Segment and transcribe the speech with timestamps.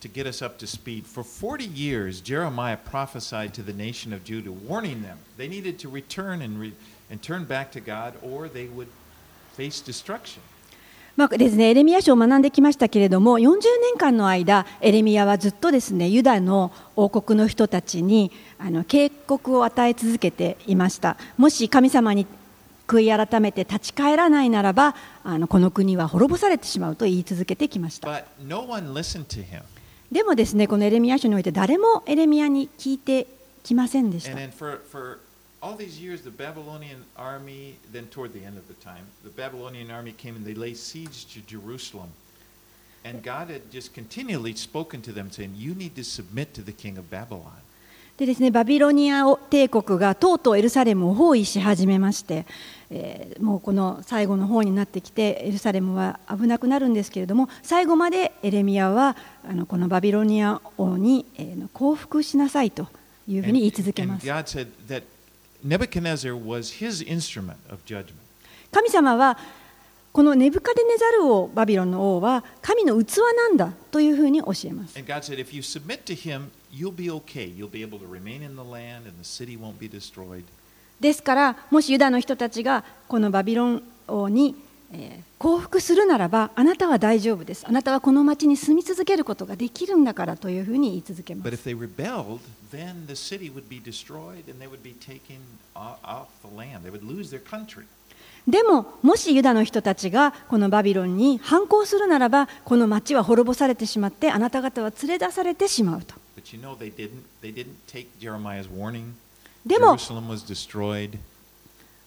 [0.00, 1.06] to get us up to speed.
[1.06, 5.88] For 40 years, Jeremiah prophesied to the nation of Judah, warning them they needed to
[5.88, 6.74] return and, re-
[7.10, 8.88] and turn back to God or they would
[9.56, 10.42] face destruction.
[11.16, 22.26] まあですね、エレミア書を学んできましたけれども40年間の間エレミアはずっとですねユダの王国の人たちにあの警告を与え続けていましたもし神様に
[22.86, 28.24] 悔い改めて立ち返らないならばあのこの国は滅ぼされてしまうと言い続けてきました
[30.10, 33.26] でもですねこのエレミア書において誰もエレミアに聞いて
[33.62, 34.36] きませんでした
[35.62, 39.90] all these years, the Babylonian army, then toward the end of the time, the Babylonian
[39.90, 42.08] army came and they laid siege to Jerusalem.
[43.04, 46.72] And God had just continually spoken to them, saying, You need to submit to the
[46.72, 47.62] king of Babylon.
[48.18, 52.44] でですね、バビロニア帝国がとうとうエルサレムを包囲し始めまして、
[52.90, 59.16] えーもうこの最後の方になってきてエルサレムは危なくなるんですけれども最後までエレミアは
[59.48, 62.88] あのこのバビロニア王に、えー降伏しなさいと
[63.28, 64.26] いうふうに言い続けます.
[68.72, 69.38] 神様は
[70.12, 74.98] このネブカデネザル王バビロンの王は神の器なんだというふうに教えます
[81.00, 84.54] ですからもしユダの人たちがこのバビロン王に、
[84.92, 91.64] えー降伏するならばあなたは大丈夫ですあなたはこの町に住み続けることができるんだからというふうに言い続けます.
[98.46, 107.22] でももしユダの人たちがこのバビロンに反抗するならばこの町は滅ぼされてしまってあなた方は連れ出されてしまうと But you know they didn't.
[107.42, 109.14] They didn't take Jeremiah's warning.
[109.66, 109.98] でも.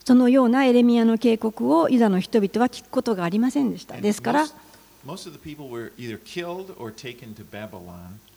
[0.06, 4.46] そのようなエレミアの警告をユダの人々は聞くことがありませんでしたですから.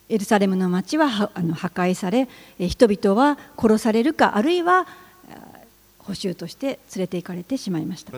[0.09, 2.29] エルサレムの町ははあの破壊され
[2.61, 4.87] え人々は殺されるかあるいは
[5.29, 5.37] あ
[5.99, 8.13] 捕囚として連れて行かれてしまいました.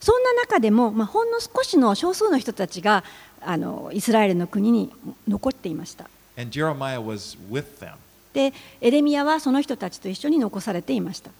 [0.00, 3.02] そんな中でも、まあ、ほんの少しの少数の人たちが
[3.40, 4.92] あのイスラエルの国に
[5.26, 6.10] 残っていました
[8.32, 11.30] で、エレミアはその人たちと一緒に残されていました。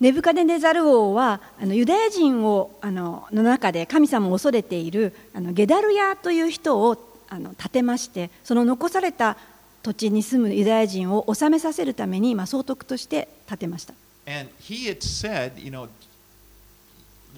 [0.00, 6.96] ネブカデネザル王はあのユダヤ人をあの,の中で神様を恐れているあのゲダルヤという人を
[7.28, 9.36] あの建てましてその残された
[9.82, 13.94] 土地に住むユダヤ人を治めさせるために、まあ、総督として建てました。
[14.26, 15.88] And he had said, you know,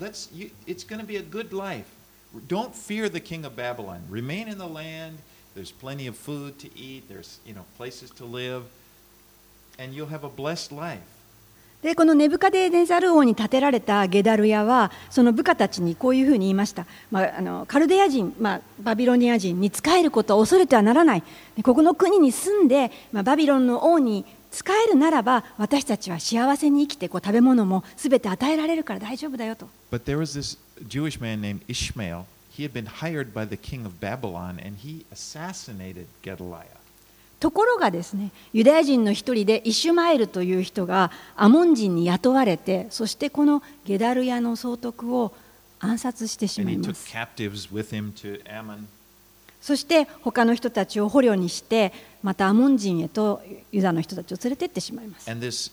[0.00, 1.90] let's, you, it's going to be a good life.
[2.48, 4.02] Don't fear the king of Babylon.
[4.08, 5.18] Remain in the land.
[5.54, 7.08] There's plenty of food to eat.
[7.08, 8.64] There's, you know, places to live.
[9.78, 11.00] And you'll have a blessed life.
[11.84, 21.22] でこのネブカデネザル王に建てられたゲダルヤはその部下たちにこういうふうに言いました、まあ、あのカルデア人、まあ、バビロニア人に仕えることを恐れてはならない
[21.62, 32.24] ここの国に住んで、まあ、バビロンの王に仕えるならば私たちは幸せに生きてこう食べ物もすべて与えられるから大丈夫だよと But there was this Jewish man named Ishmael.
[32.56, 36.66] He had been hired by the king of Babylon, and he assassinated Gedaliah.
[37.40, 45.34] ところがですねユダヤ人の一人でイシュマエルという人がアモン人に雇われてそしてこのゲダルヤの総督を
[45.78, 48.86] 暗殺してし And まい he ま took す captives with him to Ammon.
[49.64, 53.40] そして他の人たちを捕虜にしてまたアモン人へと
[53.72, 55.72] ユダの人たちを連れてってしまいます And this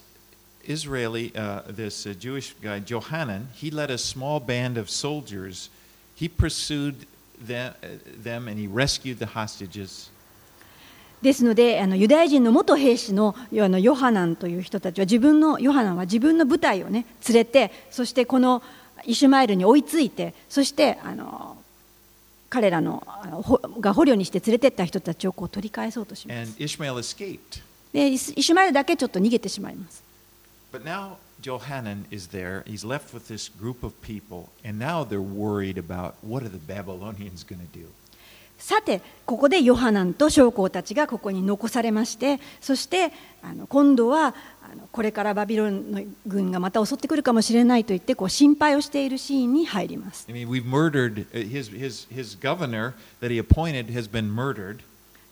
[0.66, 5.70] Israeli, uh, this uh, Jewish guy, Johanan, he led a small band of soldiers.
[6.16, 7.06] He pursued
[7.46, 7.88] them, uh,
[8.24, 10.10] them and he rescued the hostages.
[11.22, 18.64] ですのであのユダヤ人の元兵士のあのヨハナンという人たちは自分のヨハナンは自分の部隊をね連れてそしてこの
[19.04, 21.58] イシュマエルに追いついてそしてあの
[22.52, 23.02] 彼らの
[23.80, 26.60] が捕虜にして連れてった人たちをこう取り返そうとします.
[27.94, 30.04] でイシュマエルだけちょっと逃げてしまいます
[30.74, 32.64] But now Johanan is there.
[32.66, 36.60] He's left with this group of people, and now they're worried about what are the
[36.60, 37.88] Babylonians going to do.
[38.62, 43.12] さてここでヨハナンと将校たちがここに残されましてそして
[43.42, 54.82] あの今度はあのこれからバビロンの軍がまた襲ってくるかもしれないと言ってこう心配をしているシーンに入ります I mean, we've murdered uh, his, his, his governor that he appointed has been murdered.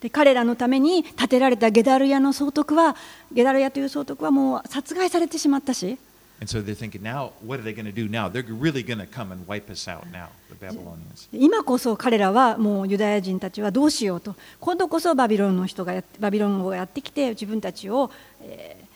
[0.01, 2.95] で彼らのために建てられたゲダルヤの総督は
[3.31, 5.99] ゲダルヤという総督はもう殺害されてしまったし
[6.47, 8.29] so they're thinking, now, what are they going to do now?
[8.29, 11.27] They're really going to come and wipe us out now, the Babylonians.
[11.33, 18.09] 今こそ彼らはもうユダヤ人たちはどうしようと今度こそバビロンの人がバビロン語がやってきて自分たちを、
[18.41, 18.89] えー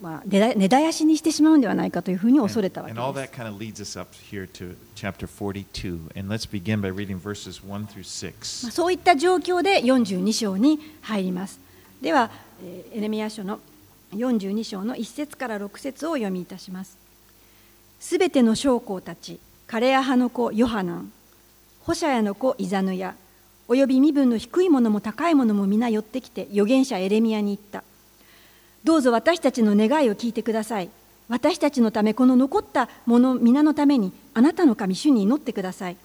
[0.00, 3.42] まあ、根絶やしにしてしまうんではないかというふうに恐れたわ And, け and all です that。
[3.44, 6.12] kind of leads us up here to chapter 42.
[6.16, 8.62] And let's begin by reading verses 1 through 6.
[8.66, 11.58] まあ、そういった状況で42章に入ります。
[12.00, 12.30] では、
[12.62, 13.58] えーエレミヤ書の
[14.12, 16.96] 42章の1節から6節を読みいたします。
[18.00, 21.12] すべての将校たち、カレア派の子ヨハナン、
[21.82, 23.14] ホシャヤの子イザヌヤ、
[23.66, 27.84] および身分の低いものも高いものも皆寄ってきて預言者エレミヤに言った。
[28.84, 30.88] どうぞ私たちの願いを聞いてください。
[31.28, 35.96] 私たちのため、この残ったもの皆のために、あなたの神主に祈ってください。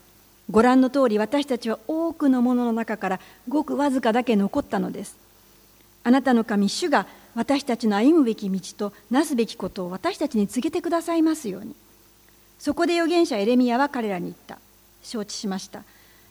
[0.52, 5.16] ご覧の通り、私たちは多くのものの中からごくわずかだけ残ったのです。
[6.04, 11.76] あなたの神主が私たちの歩むべき道となすべきことを私たちに告げてくださいますように。
[12.60, 14.60] そこで預言者エレミヤは彼らに言った。
[15.02, 15.84] 承知しました。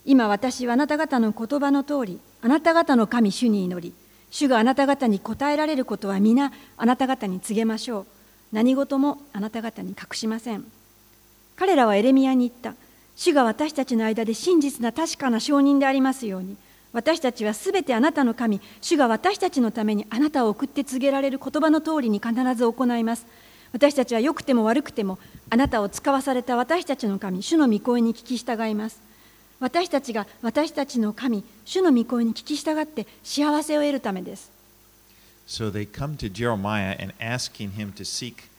[0.05, 3.95] 今私はあなた方の言葉の通り、あなた方の神主に祈り、
[4.31, 8.07] 主があなた方に答えられることは皆あなた方に告げましょう。
[8.53, 10.65] 何事もあなた方に隠しません。
[11.57, 12.75] 彼らはエレミヤに言った。
[13.15, 16.57] 主が私たちの間で真実な確かな証人でありますように。
[16.93, 23.27] 私たちはすべてあなたの神、主が私たちのためにあなたを送って告げられる言葉の通りに必ず行います。
[23.73, 25.19] 私たちは良くても悪くても
[25.49, 29.01] あなたを使わされた私たちの神、主の御声に聞き従います。
[29.59, 34.51] 私たちが私たちの神、主の御声に聞き従って幸せを得るためです。
[35.47, 38.51] So they come to Jeremiah and asking him to seek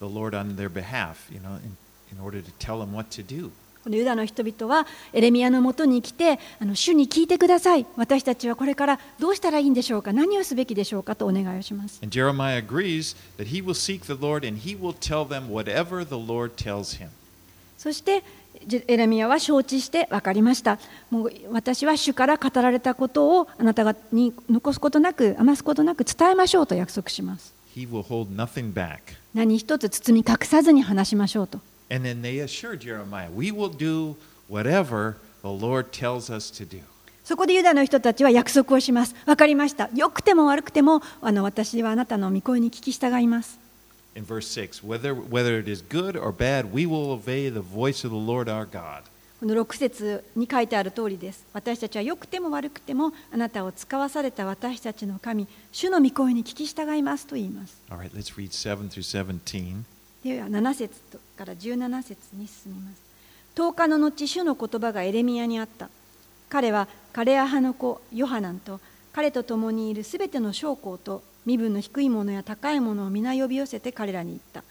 [0.00, 1.76] the Lord on their behalf, you know, in,
[2.12, 3.50] in order to tell them what to do.
[3.88, 7.86] このユダの人々はエレミヤのもとに来てあの主に聞いてください。
[7.96, 10.12] 私たちはこれからどうしたらいいんでしょうか。
[10.12, 11.98] 何をすべきでしょうかとお願いをします。
[12.02, 16.16] And Jeremiah agrees that he will seek the Lord and he will tell them whatever the
[16.16, 17.08] Lord tells him.
[17.78, 18.22] そして
[18.88, 20.78] エレミヤは承知して分かりました。
[21.10, 27.54] もう私は主から語られたことをあなたがに残すことなく余すことなく伝えましょうと約束します.
[29.32, 31.60] 何一つ包み隠さずに話しましょうと
[37.24, 39.14] そこでユダの人たちは約束をします。
[39.26, 39.90] わかりました。
[39.94, 43.28] よくても悪くてもあの私はあなたの御声に聞き従い。
[43.28, 43.58] 6,
[49.40, 51.44] この6節に書いてある通りです。
[51.52, 57.02] 私たちはよくても悪くてもあなたを使わされた私たちの神、主の御声に聞き従い。
[60.28, 61.00] では7節
[61.36, 63.02] から17節に進みます。
[63.54, 65.88] 10日の後、主の言葉がエレミヤにあった。
[66.48, 68.80] 彼はカレア派の子ヨハナンと
[69.12, 74.62] 彼と共にいるすべての将校と身分の低いものや高いものを皆呼び寄せて彼らに言った。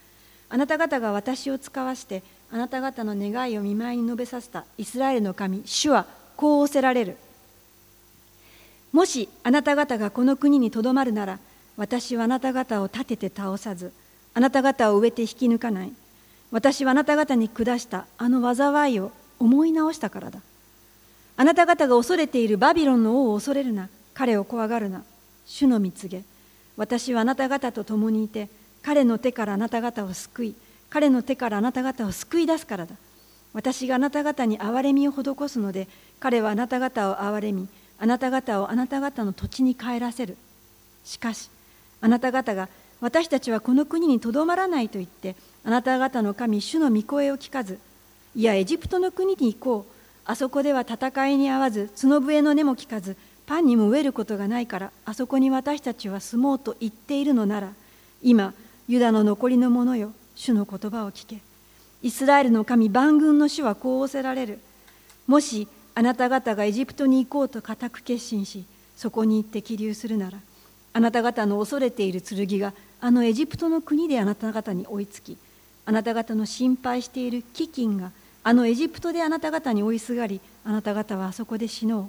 [0.50, 6.06] あなた方が私を使わしてあなた方の願いを見舞いに述べさせたイスラエルの神主は
[6.38, 7.18] こう仰せられる
[8.94, 11.40] もしあなた方がこの国にとどまるなら
[11.76, 13.92] 私はあなた方を立てて倒さず
[14.38, 15.92] あなた方を植えて引き抜かない。
[16.52, 20.42] 私はあなた方に下したあの災いを思い直したからだ。
[21.38, 23.90] あなた方が恐れているバビロンの王を恐れるな。
[24.14, 25.02] 彼を怖がるな。
[25.48, 26.22] 主の蜜げ。
[26.76, 28.48] 私はあなた方と共にいて
[28.84, 30.56] 彼の手からあなた方を救い
[30.92, 32.94] 彼の手からあなた方を救い出すからだ。
[33.54, 35.88] 私があなた方に憐れみを施すので
[36.20, 37.68] 彼はあなた方を憐れみ
[37.98, 40.38] あなた方をあなた方の土地に帰らせる。
[41.04, 41.50] しかし
[42.02, 47.80] あなた方が私たちはこの国にとどまらないと言ってあなた方の神主の御声を聞かず
[48.36, 49.98] いやエジプトの国に行こう。
[50.30, 57.70] あそこでは戦いに合わず角笛の音も聞かずパンにも飢えることがないからあそこに私たちは住もうと言っているのなら
[58.22, 58.54] 今
[58.90, 61.40] ユダの残りの者よ主の言葉を聞け。
[62.04, 64.60] イスラエルの神万軍の主はこう仰せられる。
[65.28, 70.38] もしあなた方がエジプトに行こうと固く決心しそこに行って起立するなら
[70.94, 75.38] あなた方の恐れている剣があのエジプトの国であなた方に追いつき
[75.86, 78.12] あなた方の心配している飢饉が
[78.44, 82.08] あのエジプトであなた方に追いすがりあなた方はあそこで死のう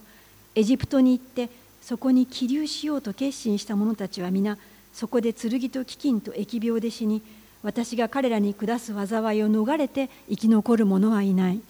[0.55, 1.51] エジプトに行って
[1.83, 4.59] そこに起立しようと決心した者たちは皆
[4.93, 7.23] そこで剣と飢饉と疫病で死に
[7.63, 11.61] 私が彼らに下す災いを逃れて生き残る者はいない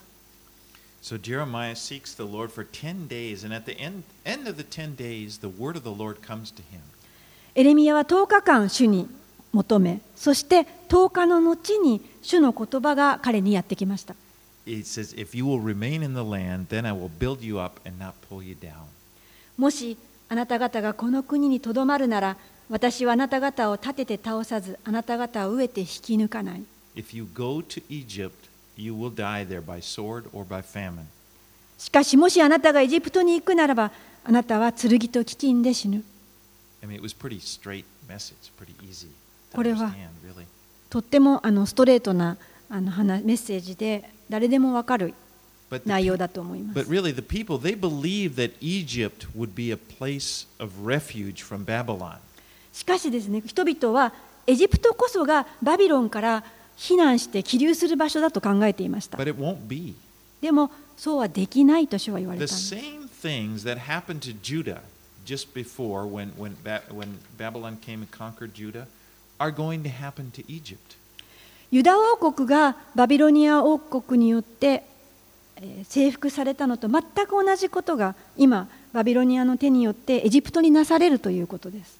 [1.00, 4.64] So Jeremiah seeks the Lord for 10 days, and at the end, end of the
[4.64, 6.82] 10 days, the word of the Lord comes to him.
[7.58, 9.08] エレミアは10日間主に
[9.50, 14.14] 求めそして10日の後に主の言葉が彼にやってきました。
[19.56, 19.98] もし
[20.28, 22.36] あなた方がこの国にとどまるなら
[22.70, 26.62] 私はあなた方を立てて倒さずあなた方を飢えて引き抜かない。
[31.76, 33.90] しかしもしあなたがエジプトに行くならば
[34.22, 36.04] あなたは剣と飢饉で死ぬ。
[39.54, 39.94] これは.
[40.90, 42.36] とってもあのストレートな
[42.70, 45.14] あの話メッセージで、誰でもわかる
[45.70, 46.90] But, the 内容だと思いま but す。
[46.90, 52.16] really, the people, they believed that Egypt would be a place of refuge from Babylon.
[52.72, 54.12] しかしですね、人々は
[54.46, 56.44] エジプトこそがバビロンから
[56.76, 59.18] 避難して起立する場所だと考えていました。
[59.18, 59.94] But it won't be.
[60.40, 62.74] でも、そうはできないと主は言われ The たんです。
[62.74, 64.80] same things that happened to Judah
[65.28, 68.86] just before when, when, ba- when Babylon came and conquered Judah
[69.38, 70.96] are going to happen to Egypt.
[71.70, 74.84] ユダ王国がバビロニア王国によって
[75.56, 81.98] えー征服されたのと全く同じことが今バビロニアの手によってエジプトになされるということです.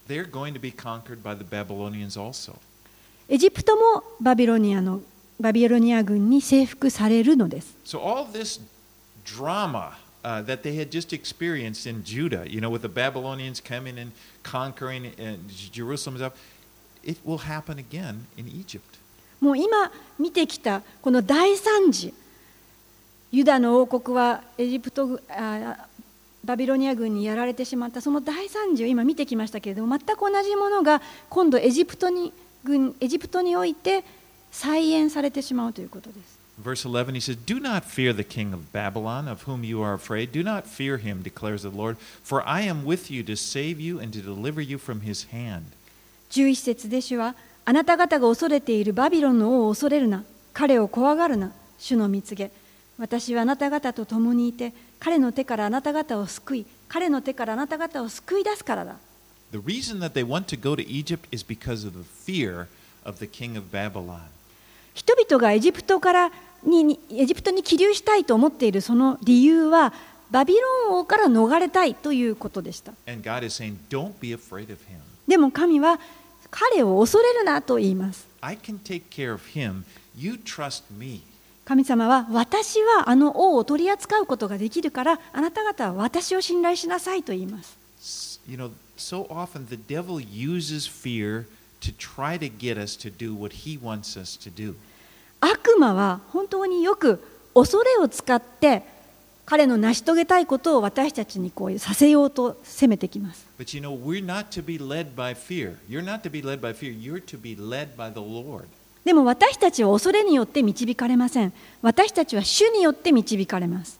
[3.29, 5.01] エジプトもバビロニアの
[5.39, 8.59] バビロニア軍に征服されるのです So all this
[9.23, 9.91] drama
[10.23, 14.11] uh, that they had just experienced in Judah, you know, with the Babylonians coming and
[14.43, 15.37] conquering uh,
[15.71, 16.39] Jerusalem and stuff,
[17.03, 18.99] it will happen again in Egypt.
[19.39, 22.13] もう今見てきたこの大惨事
[23.31, 25.87] ユダの王国はエジプトあ
[26.43, 32.33] バビロニア軍にやられてしまったその大惨事を今見てきましたけれども全く同じものが今度エジプトに
[32.63, 34.03] 軍エジプトにおいて
[34.51, 36.38] 再演されてしまうということです。
[36.58, 40.30] Verse 11, he says, Do not fear the king of Babylon, of whom you are afraid.
[40.30, 43.98] Do not fear him, declares the Lord, for I am with you to save you
[43.98, 45.72] and to deliver you from his hand.
[46.30, 52.50] 11節で主はあなた方が恐れているバビロンの王を恐れるな彼を怖がるな主の蜜げ
[52.98, 58.96] 私はあなた方と共にいて彼の手からあなた方を救い彼の手からあなた方を救い出すからだ
[59.52, 62.66] The reason that they want to go to Egypt is because of the fear
[63.04, 64.22] of the king of Babylon.
[64.94, 66.32] 人々がエジプトから
[66.63, 69.93] にエジプトに起留したいと思っているその理由は
[70.31, 72.93] バビロン王から逃れたいということでした。
[75.27, 75.99] でも神は
[76.51, 78.27] 彼を恐れるなと言います。
[81.65, 87.77] 神様は私はあの王を取り扱うことができるからあなた方は私を信頼しなさいと言います。
[88.47, 91.45] You know, so often the devil uses fear
[91.81, 94.75] to try to get us to do what he wants us to do.
[95.41, 98.83] 悪魔は本当によく恐れを使って
[99.45, 103.47] 彼の成し遂げたいことを私たちにこうさせようと責めてきます。
[109.03, 111.53] でも私たちは恐れによって導かれません。
[111.81, 113.99] 私たちは主によって導かれます。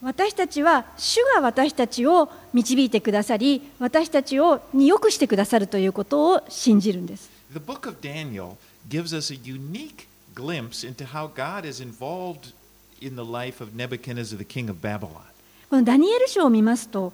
[0.00, 8.56] 私たちは主が私たちを導いてくださり私たちをによくしてくださるということを信じるんです The book of Daniel
[8.88, 12.52] gives us a unique glimpse into how God is involved
[13.00, 15.22] in the life of Nebuchadnezzar, the king of Babylon.
[15.70, 17.12] このダニエル書を見ますと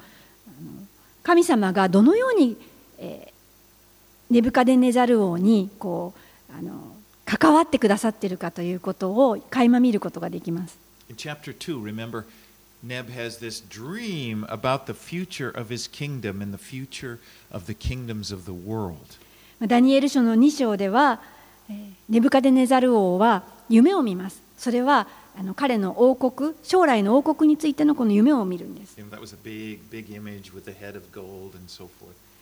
[1.23, 2.57] 神様がどのように、
[2.99, 3.35] えー
[4.31, 6.15] ネブカデネザル王にこ
[6.51, 10.79] うあの関わってくださっているかということを垣間見ることができます。
[11.09, 12.25] In chapter 2, remember,
[19.67, 21.23] ダニエル書の2章では、
[22.11, 24.43] ネブカデネザル王は夢を見ます。
[24.59, 28.99] それはあの彼の王国、将来の王国についてのこの夢を見るんです。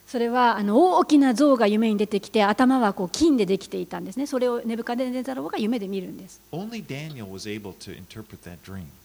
[0.08, 4.26] それはあの大きな像が夢に出てきて、頭はこう金でできていたんですね。
[4.26, 6.40] それをネブカデネザル王が夢で見るんです。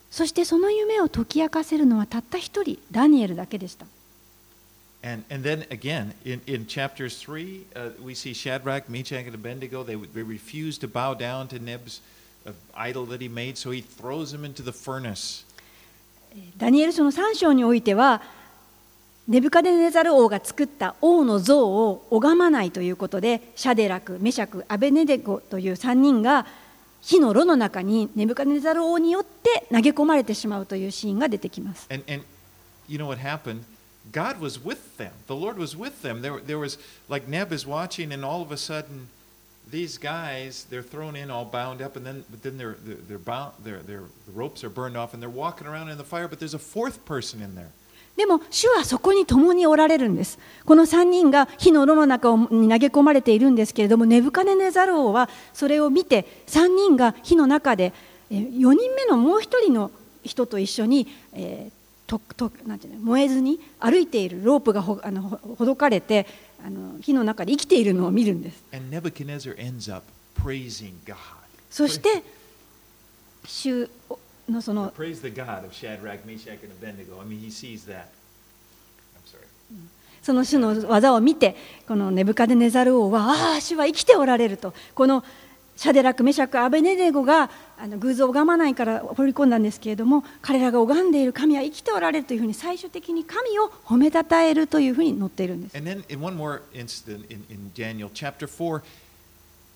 [0.09, 3.85] そしてその夢を解き明かせるのはたった一人、ダニエルだけでした。
[5.03, 9.83] And, and then again, in, in chapters 3, uh, we see Shadrach, Meshach, and Abednego.
[9.83, 12.01] They, they refuse to bow down to Neb's
[12.45, 15.45] uh, idol that he made, so he throws them into the furnace.
[16.57, 18.21] ダニエル書の3章においては、
[19.27, 26.45] ネブカデネザル王が作った王の像を拝まないということで、シャデラク、メシャク、アベネデゴという3人が
[27.02, 31.86] 火の炉の中にネブカデネザル王によって投げ込まれてしまうというシーンが出てきます。
[31.90, 32.24] And, and
[32.88, 33.64] you know what happened?
[34.10, 35.12] God was with them.
[35.26, 36.22] The Lord was with them.
[36.22, 36.78] There, there was,
[37.08, 39.08] like Neb is watching, and all of a sudden,
[39.70, 43.18] these guys, they're thrown in all bound up, and then, but then they're, they're, they're
[43.18, 46.26] bound, their their the ropes are burned off, and they're walking around in the fire,
[46.26, 47.70] but there's a fourth person in there.
[48.17, 50.39] でも主はそこに共におられるんです。
[50.65, 57.93] この3人が火の炉の中に投げ込まれているんですけれども、ネブカデネザル王はそれを見て、3人が火の中で、
[58.31, 59.91] 4人目のもう1人の
[60.23, 66.25] 人と一緒に、えーととなんていうの燃えずに歩いているロープがほあのほほどかれて
[66.65, 68.63] あの火の中で生きているのを見るんです.
[71.69, 72.23] そして
[73.45, 73.89] 主
[74.49, 74.93] のその。
[80.21, 81.55] その主の技を見て、
[81.87, 85.23] このネブカデネザル王は、ああ、主は生きておられると、この
[85.77, 95.77] シャデラク、メシャク、アベネデゴがあの偶像を拝まないから掘り込んだんですけれども、彼らが拝んでいる神は生きておられるというふうに、最終的に神を褒めたたえるというふうに載っているんです。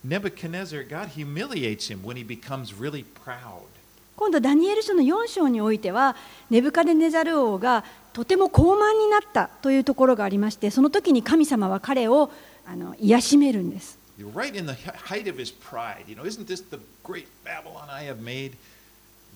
[0.04, 3.68] Nebuchadnezzar, God humiliate him when he becomes really proud.
[4.16, 6.16] 今度ダニエル書の4章においては
[6.50, 12.32] ネブカデネザル王がとても高慢になったというところがありましてその時に神様は彼を
[12.66, 14.00] あの癒しめるんです
[14.36, 18.04] Right in the height of his pride, You know, isn't this the great Babylon I
[18.04, 18.52] have made?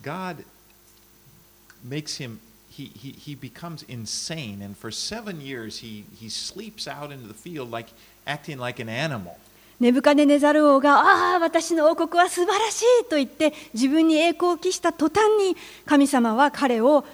[0.03, 0.43] God
[1.83, 2.39] makes him,
[2.69, 4.61] he, he, he becomes insane.
[4.61, 7.87] And for seven years, he, he sleeps out into the field like
[8.27, 9.39] acting like an animal.
[9.79, 17.05] ネブカデネザル王がああ私の王国は素晴らしいと言って自分に栄光を期した途端に神様は彼を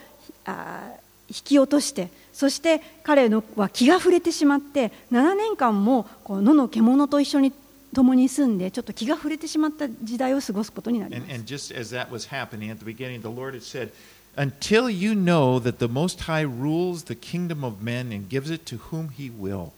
[0.46, 0.91] あ
[1.30, 7.53] 引き落としてそして彼のは気が触れてしまって7年間もこう野の獣と一緒に
[7.94, 13.91] 共に住んでちょっと気が触れてしまった時代を過ごすことになり And, and just as that was happening at the beginning, the Lord had said,
[14.38, 18.65] Until you know that the Most High rules the kingdom of men and gives it
[18.68, 19.74] to whom he will.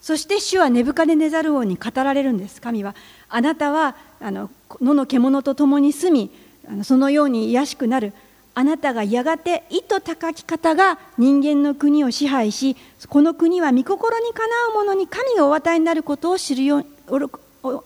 [0.00, 2.60] そして主はネブカデネザル王に語られるんです。
[2.60, 2.94] 神は
[3.28, 6.30] あなたはあの野の獣と共に住み
[6.68, 8.12] あのそのように卑しくなる。
[8.52, 12.76] あなたがやがて意図高き方が人間の国を支配し
[13.08, 16.84] この国は御心にかなう者に神がお与えになることを知るよう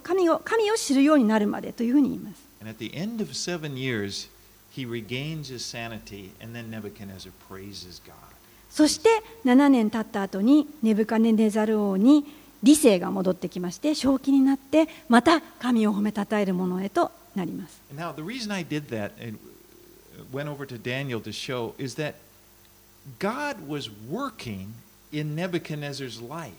[0.03, 2.45] 神を神を知るようになるまでというふうに言います。
[2.61, 4.29] And at the end of seven years,
[4.75, 8.34] he regains his sanity, and then Nebuchadnezzar praises God.
[8.75, 9.09] そして
[9.45, 12.25] 7年経った後にネブカデネザル王に
[12.65, 19.39] 理性が戻ってきまして正気になってまた神を褒めたたえるものへとなります now, the reason I did that and
[20.33, 22.15] went over to Daniel to show is that
[23.21, 24.75] God was working
[25.13, 26.53] in Nebuchadnezzar's life.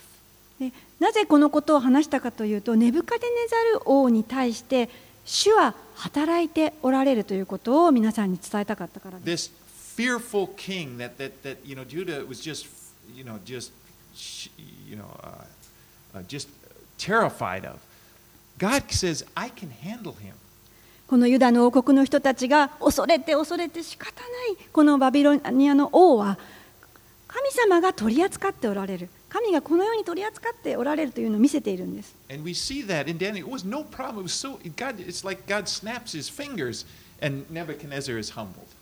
[0.57, 4.89] でなぜこのことを話したかというとネブカデネザル王に対して
[5.25, 12.67] 主は働いておられるということを皆さんに伝えたかったからです This fearful king that, that, that you know, Judah was just,
[13.15, 13.71] you know, just,
[14.86, 16.49] you know, uh, uh, just
[16.97, 17.79] terrified of.
[18.58, 20.34] God says, I can handle him.
[21.08, 26.39] このユダの王国の人たちが恐れて恐れて仕方ないこのバビロニアの王は
[27.27, 33.45] 神様が取り扱っておられる神がこのように取り扱っておられるというのを見せているんです And we see that in Daniel.
[33.45, 34.21] It was no problem.
[34.21, 34.99] It was so God.
[34.99, 36.86] It's like God snaps His fingers,
[37.21, 38.74] and Nebuchadnezzar is humbled.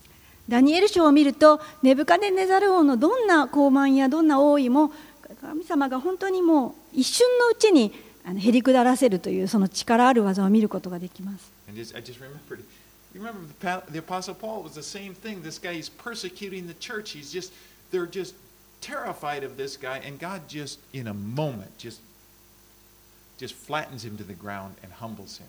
[0.48, 4.92] ダニエル書を見るとネブカデネザル王のどんな高慢やどんな王位も
[5.42, 7.94] 神様が本当にもう一瞬のうちに
[8.26, 12.64] あのへり下らせるというその力ある技を見ることができます And just, I just remembered.
[13.92, 15.42] The, Apostle Paul was the same thing.
[15.42, 17.12] This guy, he's persecuting the church.
[17.12, 17.54] He's just,
[17.92, 18.36] they're just
[18.82, 22.02] terrified of this guy, and God just, in a moment, just,
[23.38, 25.48] just flattens him to the ground and humbles him.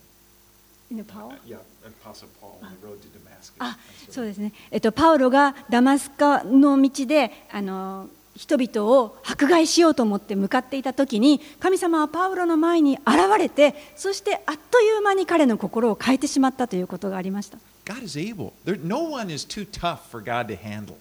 [3.58, 3.78] あ.
[4.10, 18.52] そうですね、えっと、パウロがダマスカの道であの人々を迫害しようと思って向かっていた時に神様はパウロの前に現れてそしてあっという間に彼の心を変えてしまったということがありました God is able.
[18.64, 20.94] There, no one is too tough for God to handle.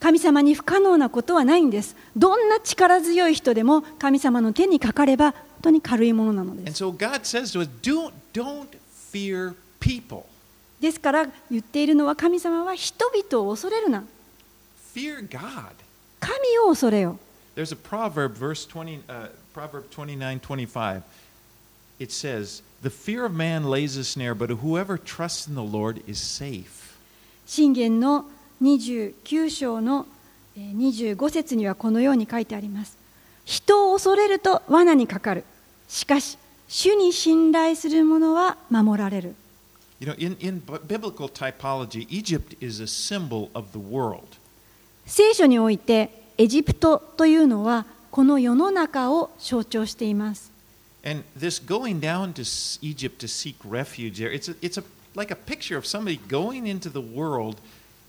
[0.00, 6.84] 神様に不可能なことはないんですどんな力強い人でも神様の手にかかれば本当に軽いものなのです
[9.16, 10.24] fear people.
[10.80, 14.04] ですから言っているのは神様は人々を恐れるな
[14.94, 15.72] Fear God.
[16.20, 17.18] 神を恐れよ
[17.54, 21.02] There's a proverb, verse 20, uh, Proverb 29 25.
[21.98, 26.02] It says, The fear of man lays a snare, but whoever trusts in the Lord
[26.06, 26.94] is safe.
[27.46, 28.26] 信玄の
[28.60, 30.06] 29章の
[30.56, 32.96] えー25節にはこのように書いてあります
[33.44, 35.44] 人を恐れると罠にかかる
[35.88, 39.34] しかし主に信頼する者は守られる
[39.98, 44.26] You know, in, in biblical typology, Egypt is a symbol of the world.
[45.06, 50.50] 聖書においてエジプトというのはこの世の中を象徴しています
[51.04, 52.42] And this going down to
[52.82, 56.66] Egypt to seek refuge there, it's, a, it's a, like a picture of somebody going
[56.66, 57.58] into the world,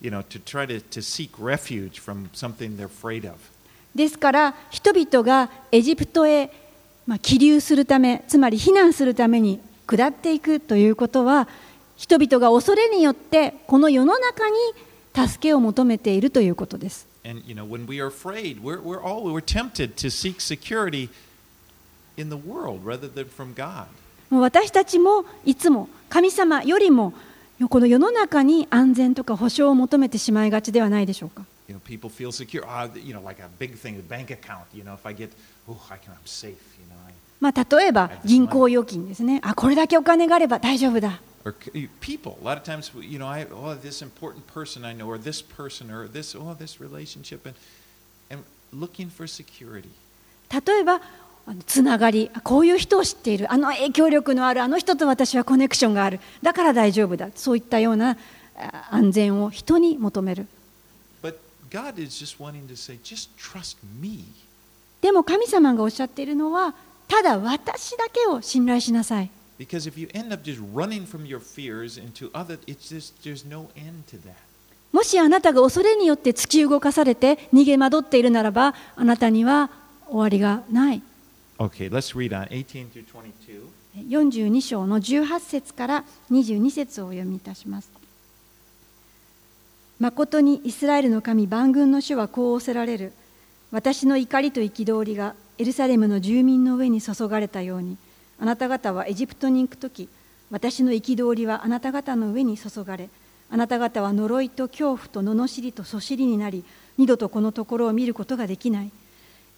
[0.01, 3.37] you know, to try to, to seek refuge from something they're afraid of.
[3.95, 6.51] ですから人々がエジプトへ、
[7.07, 11.47] まあ、起流するためつまり避難するために下っていくということは
[11.95, 14.55] 人々が恐れによってこの世の中に
[15.15, 17.07] 助けを求めているということです。
[24.29, 27.13] 私たちもいつも神様よりも
[27.69, 31.43] この世の中に安全とか保障を求めてしまいがちではないでしょうか。
[37.39, 39.39] まあ、例えば銀行預金ですね。
[39.43, 41.19] あ、これだけお金があれば大丈夫だ。
[50.51, 51.01] 例えば、
[51.65, 58.17] つながり、こういう人を知っている、あの影響力のある、あの人と私はコネクションがある、だから大丈夫だ、そういったような
[58.89, 60.47] 安全を人に求める。
[65.01, 66.73] でも神様がおっしゃっているのは、
[67.07, 69.29] ただ私だけを信頼しなさい。
[74.91, 79.69] もしあなたが恐れによって突き動かされて逃げ惑っているならばあなたには
[80.07, 81.01] 終わりがない。
[81.59, 81.89] Okay,
[84.07, 87.91] 42章の18節から22節をお読みいたします。
[89.99, 93.13] 誠にイスラエルの神万軍の主はこうおせられる。
[93.71, 97.97] 私の怒りと憤りがエルサレムの住民の上に注がれたように、
[98.39, 100.07] あなた方はエジプトに行くとき、
[100.51, 103.09] 私の憤りはあなた方の上に注がれ、
[103.49, 106.63] あなた方は呪いと恐怖と罵りとそしりになり、
[106.97, 108.91] 二度とこのところを見ることができない。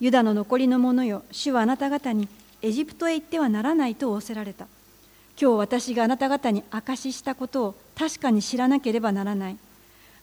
[0.00, 2.26] ユダの残りの者よ、主はあなた方に
[2.62, 4.66] エジプトへ行ってはならないと仰せられた。
[5.40, 9.56] 今日私があなた方に証ししたことを確かに知らなければならない。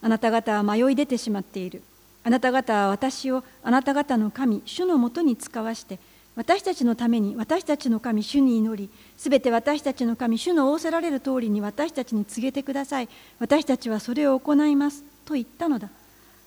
[0.02, 1.82] あなた方は迷い出てしまっている。
[2.24, 5.98] あなた方は私をあなた方の神、主のもとに使わして、
[6.36, 13.08] 私たちのために私たちの神、主に祈り、すべて私たちの神、主の仰せられる通りに私たちに告げてください。
[13.40, 15.02] 私たちはそれを行います。
[15.24, 15.88] と言ったのだ。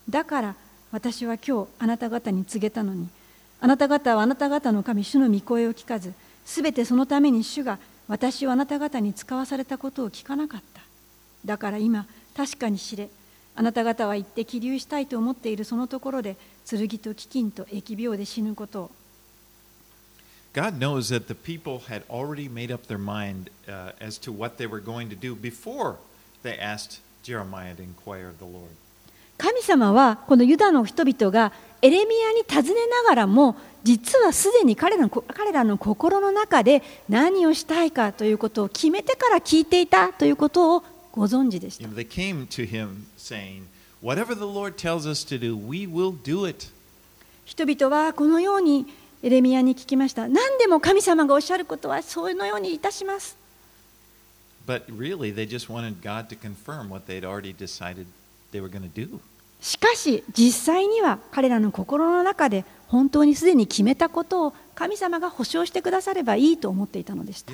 [0.10, 0.56] だから
[0.92, 3.10] 私は今日あなた方に告げたのに、
[3.60, 6.14] あなた方はあなた方の神、主の御声を聞かず、
[6.46, 10.82] すべてそのために主が私をあなた方に使わされたことを聞かなかった。
[11.46, 12.06] だから今、
[12.36, 13.10] 確かに知れ、
[13.62, 16.36] あなた方は行って起立したいと思っているそのところで、
[16.68, 18.92] 剣と飢饉と疫病で死ぬことを。
[20.56, 24.68] God knows that the people had already made up their mind uh, as to what they
[24.68, 25.98] were going to do before
[26.42, 28.72] they asked Jeremiah to inquire of the Lord.
[29.38, 41.88] 神様はこのユダの人々がエレミアに尋ねながらも実はすでに彼らの彼らの心の中で何をしたいかということを決めてから聞いていたということをご存知でした？
[47.46, 48.86] 人々はこのように
[49.24, 50.28] エレミアに聞きました。
[50.28, 53.38] 何でも神様がおっしゃることはそのようにいたします。
[59.60, 67.54] しかし、実際には彼らの心の中で本当にすでに決めたことを神様が保証してくださればいいと思っていたのでした。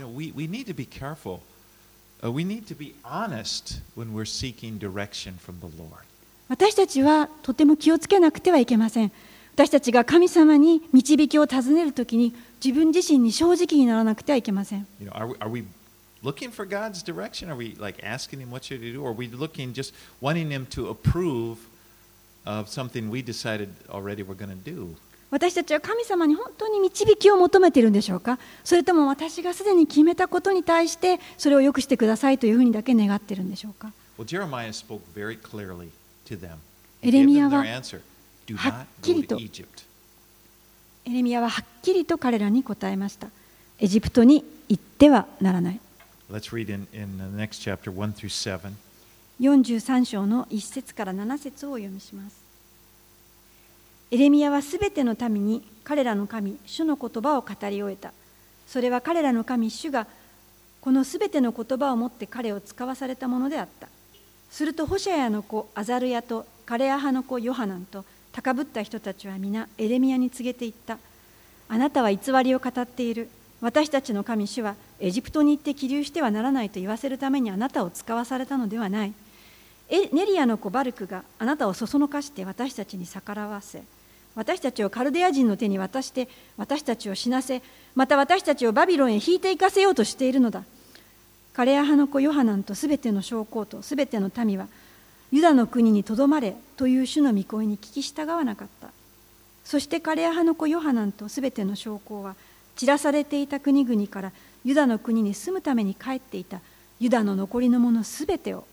[2.25, 6.05] Uh, we need to be honest when we're seeking direction from the Lord.
[6.49, 9.13] 私たちはとても気をつけなくてはいけません
[9.55, 15.65] 私たちが神様に導きを尋ねるときに自分自身に正直にならなくてはいけません You know, are we, are we
[16.23, 17.51] looking for God's direction?
[17.51, 19.03] Are we like asking Him what should He do?
[19.03, 21.59] Or are we looking just wanting Him to approve
[22.45, 24.97] of something we decided already we're going to do?
[25.30, 28.40] 私たちは神様に本当に導きを求めているんでしょうか？
[28.64, 33.92] それとも私がすでに決めたことに対してそれを良くしてくださいというふうにだけ願っているんでしょうか？
[37.02, 37.64] エレミヤは
[38.56, 39.38] はっきりと.
[41.06, 43.28] エレミヤははっきりと彼らに答えました
[43.80, 45.80] エジプトに行ってはならない
[46.32, 48.72] Let's read in, in the next chapter 1 through 7.
[49.40, 52.47] 43章の1節から7節をお読みします。
[54.10, 58.14] エレミヤはすべての民に彼らの神、主の言葉を語り終えた。
[58.66, 60.08] それは彼らの神、主が
[60.80, 63.90] このすべての言葉をもって彼を使わされたものであった。
[64.50, 70.98] すると、ホシャヤの子アザルヤとカレア派の子ヨハナンと高ぶった人たちは皆エレミヤに告げていった。
[71.68, 73.28] あなたは偽りを語っている。
[73.60, 79.14] 私たちの神主はエジプトに行って起立してはならないと言わせるためにあなたを使わされたのではない。
[79.90, 83.82] ネリアの子バルクがあなたをそそのかして私たちに逆らわせ
[84.38, 87.64] 私たちをカルデア人の手に渡して私たちを死なせ
[87.96, 90.64] また私たちをバビロンへ引いていかせようとしているのだ。
[91.54, 94.68] カレア派の子ヨハナンとすべての将校とすべての民は
[95.32, 98.90] ユダの国にとどまれという主の御声に聞き従わなかった。
[99.64, 102.36] そしてカレア派の子ヨハナンとすべての将校は
[102.76, 104.32] 散らされていた国々から
[104.64, 106.62] ユダの国に住むために帰っていた
[107.00, 108.66] ユダの残りの者すべてを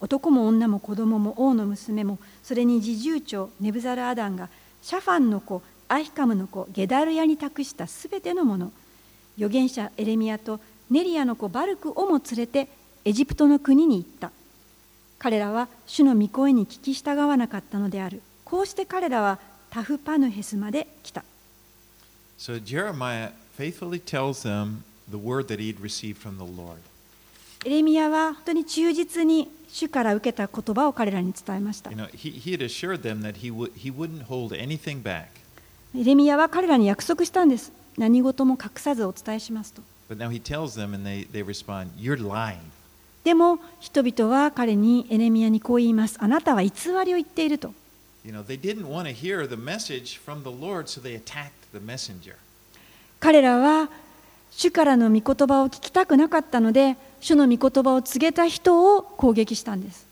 [0.00, 4.48] 男も女も子供も王の娘もそれに侍従長ネブザルアダンが
[4.88, 8.72] シャファンの子アヒカムの子ゲダルヤに託したすべてのもの。
[9.36, 12.68] 預言者エレミアとネリアの子バルクをも連れて
[13.04, 14.30] エジプトの国に行った。
[15.18, 18.22] 彼らは主の御声に聞き従わなかったのである。
[18.46, 21.22] こうして彼らはタフパヌヘスまで来た。
[22.38, 26.78] So Jeremiah faithfully tells them the word that he'd received from the Lord.
[27.66, 31.90] エレミアは本当に忠実に主から受けた言葉を彼らに伝えました。
[31.90, 31.94] エ
[36.04, 37.72] レミアは彼らに約束したんです。
[37.96, 39.82] 何事も隠さずお伝えしますと。
[43.24, 46.16] でも人々は彼にエレミアにこう言います。
[46.20, 46.70] あなたは偽
[47.04, 47.72] りを言っていると。
[53.20, 53.88] 彼らは
[54.50, 60.06] 主からの御言葉を聞きたくなかったので、主の御言葉を告げた人を攻撃したんです。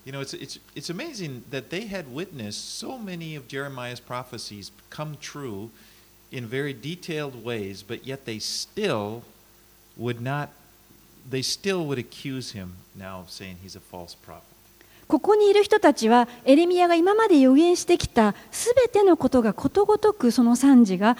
[15.08, 21.16] ここにいる人たちはエレミアが今まで予言してきたすべてのことがことごとくその惨事が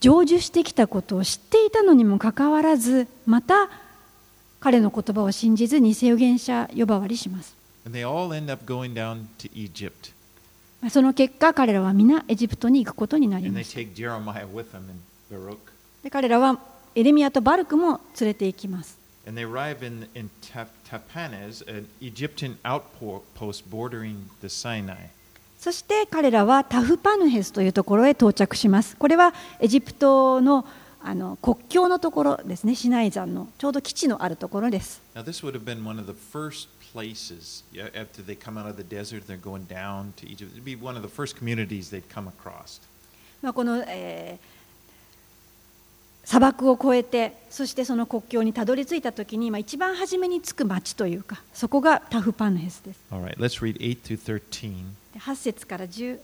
[0.00, 3.68] 成就してきたことを知っていたのにもかかわらずまた
[4.66, 7.54] 彼の言葉を信じず、偽予言者呼ばわりします。
[10.90, 13.76] その結果、彼らは皆エジプトに行くことになります。
[13.76, 13.86] で
[16.10, 16.58] 彼らは
[16.96, 18.98] エレミアとバルクも連れて行きます。
[25.60, 28.96] そして彼らはタフパヌヘスというところへ到着します。
[28.96, 30.66] これはエジプトの
[31.06, 35.00] あの国境のところですね、シナイ山のちょうど基地のあるところです。
[43.54, 53.00] この、えー、シナイ山砂漠を越えて、そしてその国境にたどり着いたときに、ま、一番初めにつく街というか、そこがタフパンヘスです。
[55.20, 56.18] 8節から13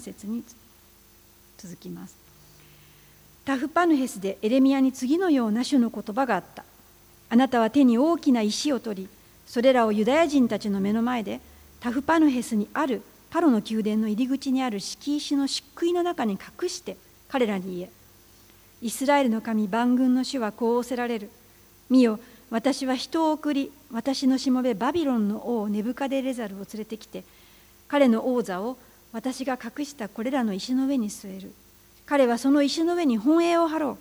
[0.00, 0.42] 節に
[1.56, 2.25] 続きます。
[3.46, 6.64] タフパヌヘスでエレミアに次のような主の言葉があった。
[7.30, 9.08] あなたは手に大きな石を取り、
[9.46, 11.40] それらをユダヤ人たちの目の前で
[11.78, 16.96] タフパヌヘスにあるパロの宮殿の入り口にある敷石の漆喰の中に隠して
[17.28, 17.90] 彼らに言え。
[18.82, 21.30] イスラエルの神万軍の主はこう仰せられる。
[21.88, 22.18] 見よ、
[22.50, 27.22] 私は人を送り、私のしもべバビロンの王ネブカデレザルを連れてきて、
[27.86, 28.76] 彼の王座を
[29.12, 31.52] 私が隠したこれらの石の上に据える。
[32.06, 33.96] 彼はその石の上に本営を張ろう。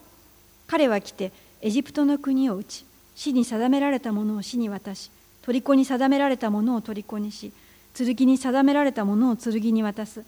[0.68, 5.10] 彼は来てエジプトの国を打ち、死に定められたものを死に渡し、
[5.42, 7.52] 虜に定められたものを虜にし、
[7.96, 10.24] 剣に定められたものを剣に渡す。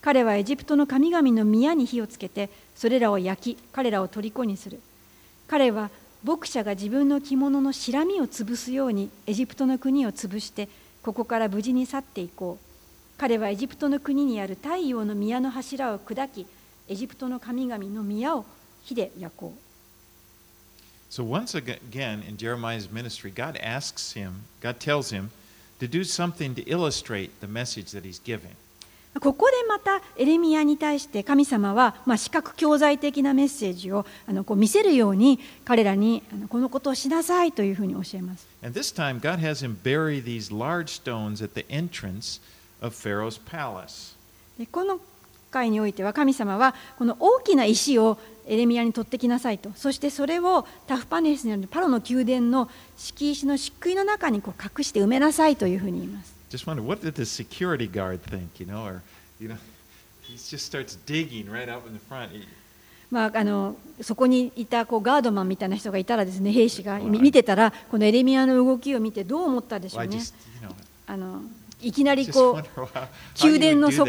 [0.00, 4.80] 彼はエジプトの神々の宮に火をつけて、それらを焼き、彼らを虜にする。
[5.46, 5.90] 彼は
[6.24, 10.70] 牧者が自分の着物のしらみを潰すようにエジプトの国を潰して、
[11.02, 12.64] ここから無事に去っていこう。
[13.18, 16.46] 彼はエジプトの国にある太陽の宮の柱を砕き、
[16.90, 18.44] エジプトの神々の宮を
[18.82, 19.60] 火で焼こう。
[21.08, 25.30] So, once again in Jeremiah's ministry, God asks him, God tells him
[25.78, 28.56] to do something to illustrate the message that he's giving.
[29.20, 38.46] ここでまたエレミアに対して神様は、まあ、視覚教材的なメッセージをあのこう見せるように彼らにあのこのことをしなさいというふうに教えます。
[38.62, 42.40] And this time, God has him bury these large stones at the entrance
[42.80, 44.16] of Pharaoh's palace.
[44.58, 45.00] でこの
[45.50, 56.34] 回においては神様はこの大きな石をエレミアに取ってきなさいとそしてそれをタフパネスにあるパロの宮殿の敷石の漆喰の中にこう隠して埋めなさいというふうに言います。
[56.50, 58.84] Just wonder, what did the security guard think, you know?
[58.84, 59.02] Or,
[59.40, 59.56] you know,
[60.22, 62.30] he just starts digging right up in the front.
[62.32, 62.44] He-
[63.10, 70.20] まあ、あのそこにいたこうガードマンみたいな人がいたらですね兵士がみ見てたらこのエレミアの動きを見てどう思ったでしょうね
[71.08, 71.42] あの
[71.82, 72.64] いきなりこう
[73.44, 74.04] 宮殿のそ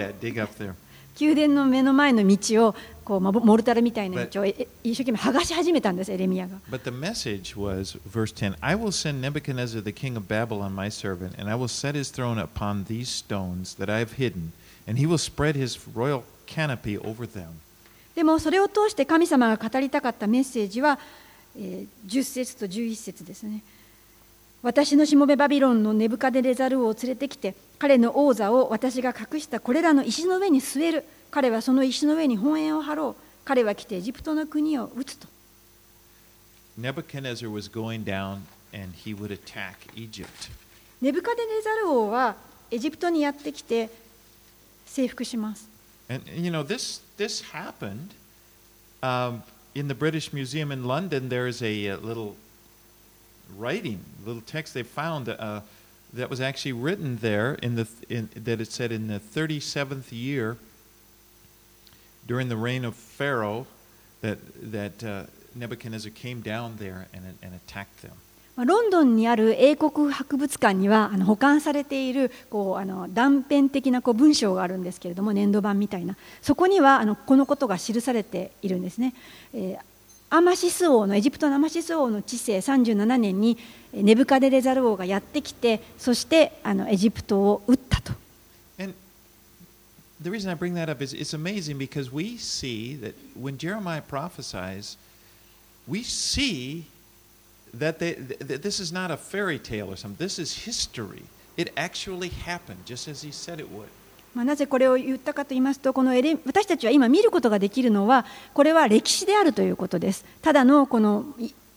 [1.22, 6.58] 宮殿の目の前の道をこう、まあ、モルタルみたいな道をええ一生懸命剥がし始めたんですエレミアが。
[6.70, 11.40] But the message was, verse 10 I will send Nebuchadnezzar, the king of Babylon, my servant,
[11.40, 14.52] and I will set his throne upon these stones that I have hidden,
[14.88, 17.60] and he will spread his royal canopy over them.
[18.16, 21.00] でもそれを通して神様が語りたかったメッセージは、
[21.56, 23.62] えー10節と11節ですね。
[24.64, 35.28] 私のしもべバビロンのネブカデレザル王を連れてきて彼の王座を私が隠したこれらの石の上に据える彼はその石の上に本営を張ろう彼は来てエジプトの国を撃つと
[36.80, 38.44] Nebuchadnezzar was going down
[38.74, 40.52] and he would attack Egypt.
[41.02, 42.36] ネブカデネザル王は
[42.70, 43.90] エジプトにやってきて
[44.86, 45.68] 征服します。
[46.10, 48.14] And you know, this this happened
[49.02, 49.42] um,
[49.74, 51.30] in the British Museum in London.
[51.30, 52.36] There's a, uh little
[53.58, 55.62] writing, little text they found uh,
[56.14, 60.58] that was actually written there in the in, that it said in the 37th year
[62.28, 63.66] during the reign of Pharaoh
[64.22, 64.38] that
[64.72, 65.24] that uh,
[65.56, 68.14] Nebuchadnezzar came down there and and attacked them.
[68.58, 79.14] ロンドンにある英国博物館にはあの保管されているこうあの断片的なこう文章があるんですけれども粘土板みたいなそこにはあのこのことが記されているんですね。
[79.54, 79.91] えー
[80.31, 83.57] アマシス王のエジプトのアマシス王の治世37年に
[83.93, 88.13] えーネブカデレザル王がやってきてそしてあのエジプトを撃ったと。
[88.79, 88.95] And
[90.23, 94.03] the reason I bring that up is it's amazing because we see that when Jeremiah
[94.03, 94.97] prophesies,
[95.87, 96.85] we see
[97.73, 100.17] that, they, that this is not a fairy tale or something.
[100.19, 101.23] This is history.
[101.57, 103.89] It actually happened just as he said it would.
[104.34, 111.26] まあ、なぜこれを言ったかと言いますとこのエレ私たちは今見ることができるのはこれは歴史であるということですただのこの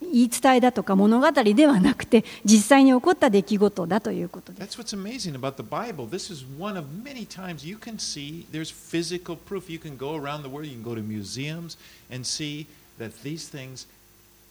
[0.01, 6.07] 言い伝えだとか物語ではなくて実際に起こった出来事だということです That's what's amazing about the Bible.
[6.07, 9.69] This is one of many times you can see there's physical proof.
[9.69, 11.77] You can go around the world, you can go to museums
[12.09, 12.67] and see
[12.99, 13.87] that these things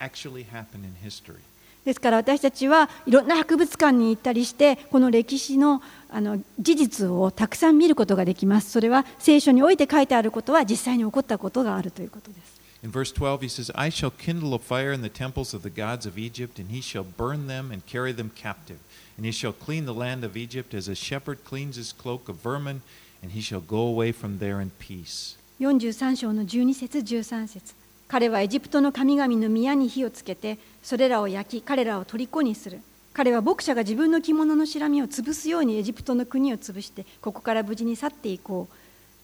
[0.00, 1.42] actually happen in history.
[1.84, 15.62] ですから私たちはいろんな博物館に行ったりしてこの歴史のあの事実をたくさん見ることができますそれは聖書において書いてあることは実際に起こったことがあるということです In verse 12, he says, I shall kindle a fire in the temples of
[15.62, 18.76] the gods of Egypt, and he shall burn them and carry them captive.
[19.16, 22.36] And he shall clean the land of Egypt as a shepherd cleans his cloak of
[22.42, 22.82] vermin,
[23.22, 25.38] and he shall go away from there in peace.
[25.58, 27.74] 43章の12節13節
[28.08, 32.80] 彼はエジプトの神々の宮に火をつけてそれらを焼き彼らを虜にする
[33.12, 38.74] 彼は牧者が自分の着物のしらみを潰すようにエジプトの国を潰してここから無事に去っていこう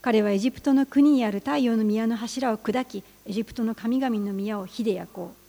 [0.03, 5.41] 彼はエジプトの国にある太陽の宮の柱を砕きエジプトの神々の宮を火で焼こう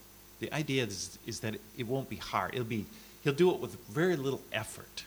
[0.44, 2.50] The idea is, is that it won't be hard.
[2.54, 2.88] It'll be,
[3.24, 5.06] he'll do it with very little effort.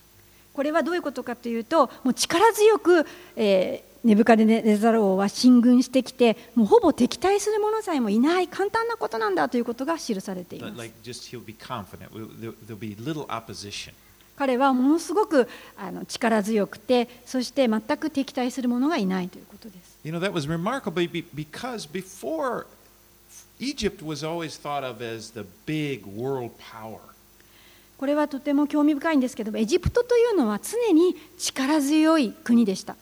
[0.53, 3.05] これはどういうことかというともう力強く、
[3.37, 10.75] えーネブカデネザル王は進軍してきて、もうほぼ敵対する者さえもいない、簡単なことなんだということが記されています。
[14.37, 15.49] 彼はものすごく
[16.09, 19.99] 力強くて、そして全く敵対する者がいないということです。
[20.05, 22.67] You know, that was remarkable because before
[23.59, 26.99] Egypt was always thought of as the big world power.
[27.97, 32.97] これはとても興味深いんですけども、エジプトというのは常に力強い国でした。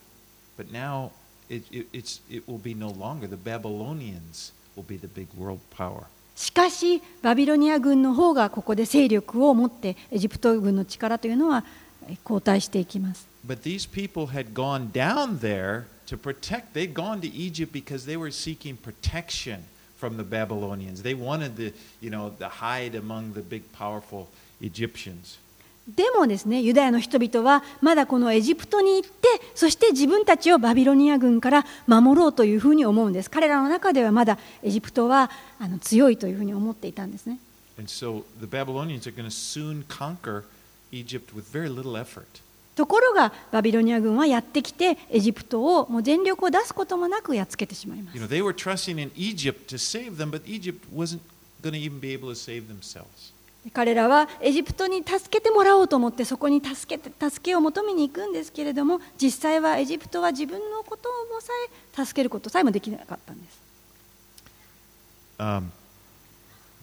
[0.58, 1.12] But now
[1.50, 3.28] it, it, it's, it will be no longer.
[3.28, 6.06] The Babylonians will be the big world power.
[6.36, 11.66] しかしバビロニア軍の方がここで勢力を持ってエジプト軍の力というのは
[12.08, 16.74] え後退していきます But these people had gone down there to protect.
[16.74, 19.64] They'd gone to Egypt because they were seeking protection
[19.98, 21.02] from the Babylonians.
[21.02, 24.28] They wanted to, you know, to hide among the big, powerful
[24.62, 25.38] Egyptians.
[25.97, 33.31] でもですねユダヤの人々はまだこのエジプトに行ってそして自分たちをバビロニア軍から守ろうというふうに思うんです。
[33.31, 37.39] 彼らの中ではまだエジプトはあの強いというふうに思っていたんですね。
[37.87, 38.23] So.
[42.75, 48.17] ところがバビロニア軍はやってきてエジプトをもう全力を出すこともなくやっつけてしまいます。
[48.17, 48.29] You know,
[53.71, 61.53] 彼らはエジプトに助けてもらおうと思ってそこに助けて助けを求めに行くんですけれども実際はエジプトは自分のことをもさ
[61.97, 63.63] え助けることさえもできなかったんです
[65.39, 65.73] Um,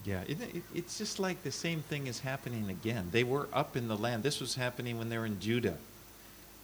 [0.06, 3.08] yeah, it, it, it's just like the same thing is happening again.
[3.12, 4.22] They were up in the land.
[4.22, 5.78] This was happening when they were in Judah.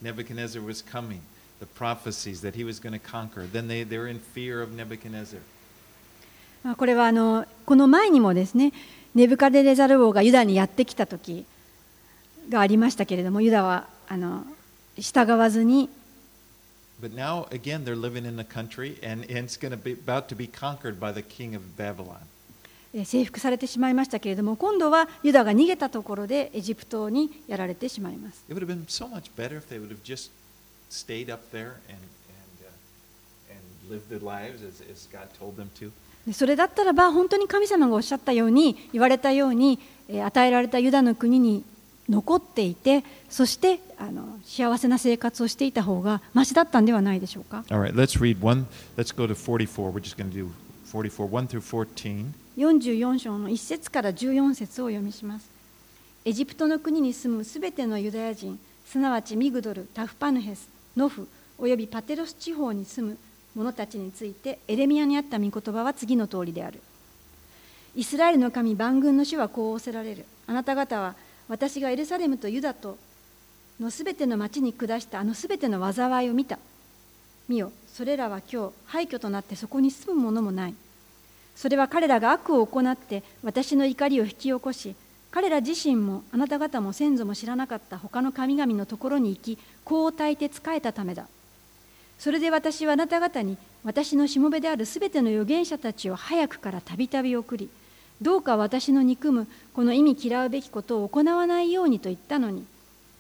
[0.01, 1.21] Nebuchadnezzar was coming.
[1.62, 3.45] The prophecies that he was going to conquer.
[3.45, 5.39] Then they, they were in fear of Nebuchadnezzar.
[6.63, 8.73] まあこれはあのこの前にもですね
[9.15, 11.45] ネブカデネザル王がユダにやってきた時
[12.49, 14.45] がありましたけれどもユダはあの
[14.97, 15.89] 従わずに
[17.01, 20.30] But now, again, they're living in the country, and, and it's going to be about
[20.30, 22.19] to be conquered by the king of Babylon.
[22.93, 30.31] えー征服されてしまいましたけれども今度はユダが逃げたところでエジプトにやられてしまいます It would have been so much better if they would have just
[30.89, 32.00] stayed up there and, and,
[32.63, 35.92] uh, and lived their lives as, as God told them to.
[36.28, 41.63] でそれだったらば本当に神様がおっしゃったように言われたようにえー与えられたユダの国に
[42.10, 48.65] 残っていてそしてあの幸せな生活をしていた方がましだったんではないでしょうか？All right, let's read one.
[48.98, 49.92] Let's go to 44.
[49.92, 50.50] We're just going to do
[50.92, 52.26] 44, 1 through 14.
[52.58, 55.50] 44章の1節から14節をお読みします
[56.23, 63.17] エジプトの国に住むすべてのユダヤ人すなわちミグドルタフパヌヘスノフおよびパテロス地方に住む
[63.56, 66.81] 者たちについてエレミアにあった御言葉は次の通りである。
[67.95, 70.25] イスラエルの神万軍の主はこう仰せられる。
[70.47, 71.15] あなた方は
[71.47, 72.97] 私がエルサレムとユダと
[73.79, 76.60] のすべての町に下したあのすべての災いを見た。
[77.47, 80.75] 見よそれらは今日廃墟となってそこに住む者もない。
[81.56, 84.93] それは彼らが悪を行って私の怒りを引き起こし
[85.31, 91.27] 彼ら自身もあなた方も先祖も知らなかった他の神々のところに行き香を焚いて仕えたためだ。
[92.19, 97.69] それで私はあなた方に私のしもべであるすべての預言者たちを早くからたびたび送り
[98.21, 102.65] どうか私の憎むこの意味嫌うべきことを行わないようにと言ったのに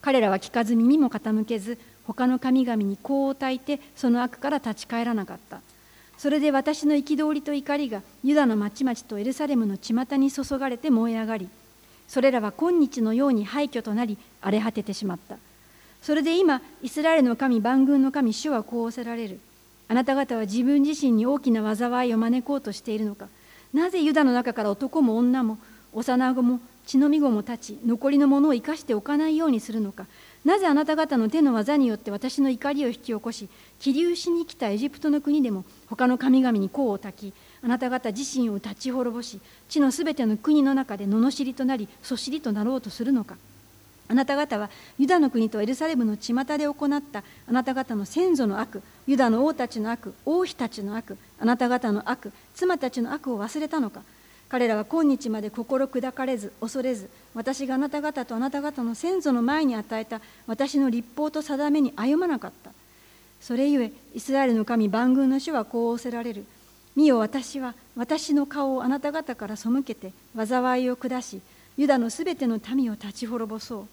[0.01, 1.77] 彼らは聞かず耳も傾けず
[2.07, 5.61] 他の神々に香を焚いてその悪から立ち返らなかった。
[6.17, 11.49] それで私の憤りと怒りがユダの町々とエルサレムの巷に注がれて燃え上がり
[12.07, 15.37] それらは今日のように廃墟となり荒れ果ててしまった。
[16.05, 19.39] それで今イスラエルの神万軍の神主はこう仰せられる。
[19.87, 23.27] あなた方は自分自身に大きな災いを招こうとしているのか。
[23.73, 25.57] なぜユダの中から男も女も
[25.93, 30.05] 幼子も血のみ子も立ち残りのものを生かしておかないようにするのか。
[30.45, 33.49] なぜあなた方の手の技によって私の怒りを引き起こし
[33.79, 37.33] 起立しに来たエジプトの国でも他の神々に甲を焚き
[37.63, 39.39] あなた方自身を立ち滅ぼし
[39.69, 43.37] 地のすべての国の中で罵りとなりそしりとなろうとするのか。
[44.07, 54.01] あなた方はユダの国とエルサレムの巷で行ったあなた方の先祖の悪ユダの王たちの悪王妃たちの悪あなた方の悪妻たちの悪を忘れたのか。
[54.47, 62.71] 彼らは今日まで心砕かれず恐れず私があなた方とあなた方の先祖の前に与えた私の立法と定めに歩まなかった。
[63.41, 66.45] それゆえイスラエルの神万軍の主はこう仰せられる。
[66.95, 71.41] 見よ私は私の顔をあなた方から背けて災いを下し
[71.75, 73.87] ユダのすべての民を立ち滅ぼそう。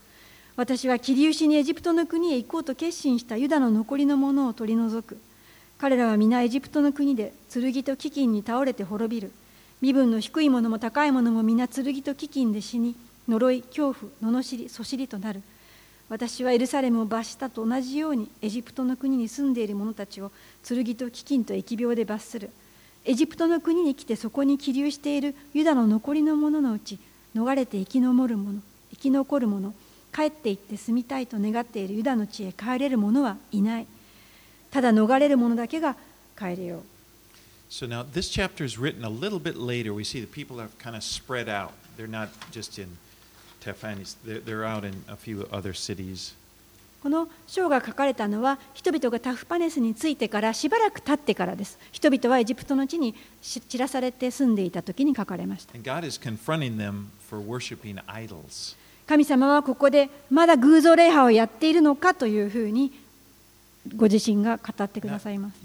[0.55, 5.17] 私は切り牛にエジプトの国へ行こうと決心したユダの残りのものを取り除く。
[5.79, 9.33] 彼らは皆エジプトの国で剣と飢饉に倒れて滅びる。
[9.81, 12.95] 身分の低い者も高い者も皆剣と飢饉で死に
[13.27, 15.43] 呪い恐怖罵りそしりとなる。
[16.11, 20.31] 私はエルサレムを罰したと同じようにエジプトの国に住んでいる者たちを
[20.63, 22.51] 剣と飢饉と疫病で罰する。
[23.07, 26.99] エジプトの国に来てそこに起立しているユダの残りの者のうち
[27.35, 29.73] 逃れて生き残る者生き残る者
[30.15, 33.87] 帰っていって住みたいと願っているユダの地へ帰れる者はいない
[34.71, 35.97] ただ逃れる者だけが
[36.39, 36.83] 帰れよう
[37.71, 39.95] So now this chapter is written a little bit later.
[39.95, 41.71] We see the people have kind of spread out.
[41.97, 42.99] They're not just in
[43.63, 46.35] Tephanes, they're, they're out in a few other cities.
[47.03, 55.77] この章が書かれたのは人々がタフパネスについてからしばらく経ってからです人々はエジプトの地に散らされて住んでいた時に書かれました
[59.13, 62.91] 神様はここでまだ偶像礼拝をやっているのかというふうに
[63.95, 65.57] ご自身が語ってくださいます。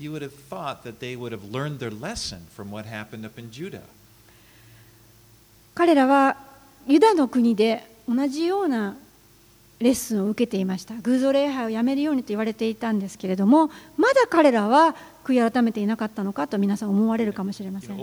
[5.75, 6.35] 彼らは
[6.87, 8.97] ユダの国で同じような
[9.79, 10.95] レッスンを受けていました。
[10.95, 14.93] 偶像礼拝をやめるようにと言われていたんですけれども、まだ彼らは
[15.23, 17.97] 悔い改めていなかったのかと皆さん思われるかもしれません。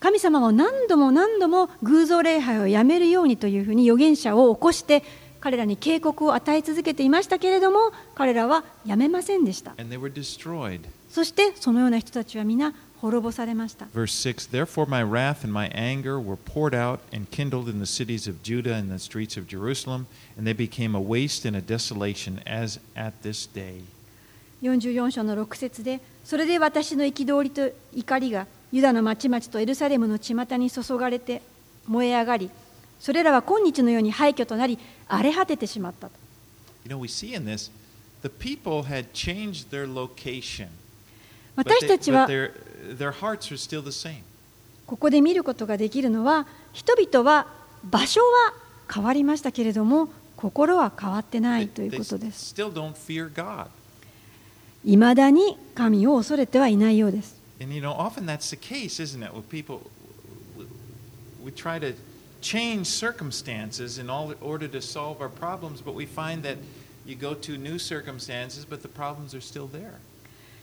[0.00, 5.02] 神様は何度も何度も偶像礼拝をやめるようにというふうに預言者を起こして
[5.40, 9.74] 彼らに警告を与え続けていましたけれども彼らはやめませんでした.
[11.10, 17.86] そしてそのような人たちは皆滅ぼされました Verse 6 Therefore my wrath and my anger were poured out and kindled in the
[17.86, 21.60] cities of Judah and the streets of Jerusalem, and they became a waste and a
[21.60, 23.82] desolation as at this day.
[24.62, 31.42] 44章の6節でそれで私の憤りと怒りがユダの町々とエルサレムの巷に注がれて
[31.86, 32.50] 燃え上がり
[33.00, 36.10] それらは今日のように廃墟となり荒れ果ててしまった。
[41.56, 42.28] 私たちは
[44.86, 47.46] ここで見ることができるのは人々は
[47.84, 48.54] 場所は
[48.92, 52.54] 変わりましたけれども心は変わってないということです。
[54.84, 57.37] いまだに神を恐れてはいないようです。
[57.59, 59.33] And you know, often that's the case, isn't it?
[59.33, 59.89] With people,
[60.57, 60.65] we,
[61.43, 61.93] we try to
[62.41, 66.57] change circumstances in all, order to solve our problems, but we find that
[67.05, 69.99] you go to new circumstances, but the problems are still there.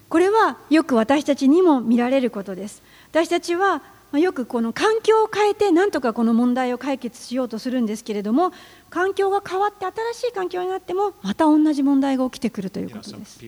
[0.09, 3.83] これはよく私たちにも見られることです私たちはまあ
[4.14, 8.53] よくこの環境を変えてなんとかこの問題を解決しようとするんですけれども
[8.89, 13.39] 環境が変わって新しい環境になってもまた同じ問題が起きてくるということです。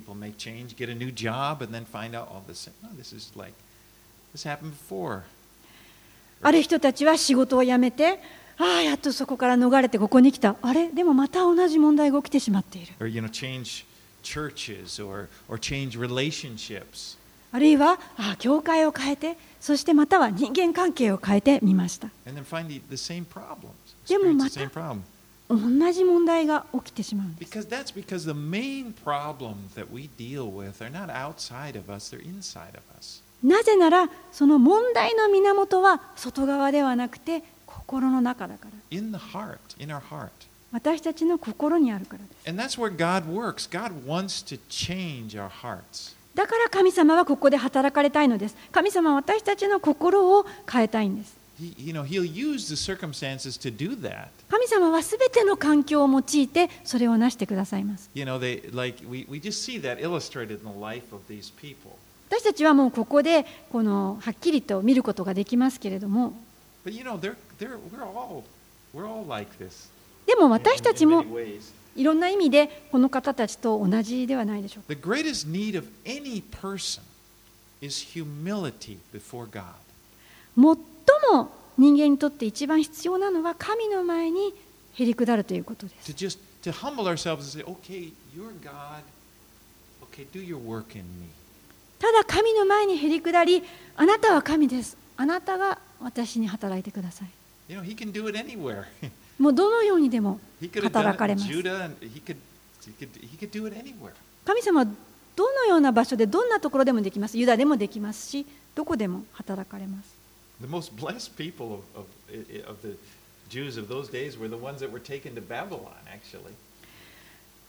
[6.41, 8.20] ある人たちは仕事を辞めて
[8.58, 10.55] ああやっとそこから逃れてここに来た。
[10.62, 10.89] あれ？
[10.89, 12.93] でもまた同じ問題が起きてしまっている。
[17.58, 22.10] あるいは、あ教会を変えて、そしてまたは人間関係を変えてみました。
[24.08, 24.32] でも
[25.49, 27.28] 同じ問題が起きてしまう。
[33.43, 38.72] なぜなら、その問題の源は外側ではなくて心の中だから。
[40.72, 42.47] 私たちの心にあるからです。
[46.38, 48.56] だから神様はここで働かれたいのです。
[48.72, 51.36] 神様は私たちの心を変えたいんです。
[54.48, 58.12] 神様は全ての環境を用いてそれをなしてくださいます。
[62.30, 66.34] 私たちはもうここでこのはっきりと見ることができますけれども。
[70.28, 71.26] でも私たちも。
[71.98, 74.88] いろんな意味でこの方たちと同じではないでしょうか。
[80.56, 84.54] 最も人間にとって一番必要なのは神の前に
[84.93, 86.12] へり下るということです。
[92.00, 93.64] ただ神の前にへり下り、
[93.95, 94.98] あなたは神です。
[95.18, 97.30] あなたは私に働いてください。
[99.40, 100.40] もうどのようにでも
[100.82, 101.48] 働かれます。
[104.46, 104.88] 神様は
[105.36, 107.38] どのような場所でどんなところでもできます。
[107.38, 110.16] ユダでもできますし、どこでも働かれます。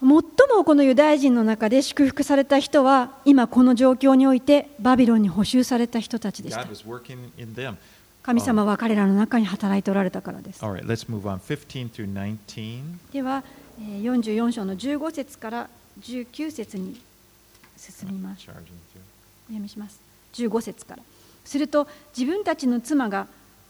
[0.00, 0.22] 最も
[0.64, 6.64] このユダヤ人の中で祝福された人は今この状況においてバビロンに補修された人たちでした。
[8.28, 10.62] 神様は彼らの中に働いておられたからです。
[10.62, 11.38] All right, let's move on.
[11.38, 12.82] 15 through 19.
[13.10, 13.42] では
[13.80, 15.70] えー44章の15節から
[16.02, 17.00] 19節に
[17.78, 18.44] 進みます。
[18.44, 18.62] 読
[19.48, 19.98] みします。
[20.34, 21.02] 15節から。
[21.42, 23.28] すると自分たちの妻が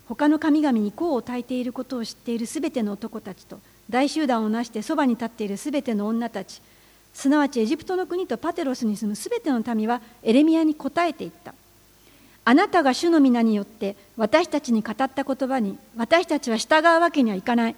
[0.09, 6.61] 他の神々に香を焚いていることを知っているすべての男たちと大集団をなしてそばに立っているすべての女たち。
[7.15, 11.55] すなわちエジプトの国とパテロスに住むすべての民はエレミアに答えていった
[12.49, 17.77] あなたが主の皆によって私たちに語った言葉に私たちは従うわけにはいかない。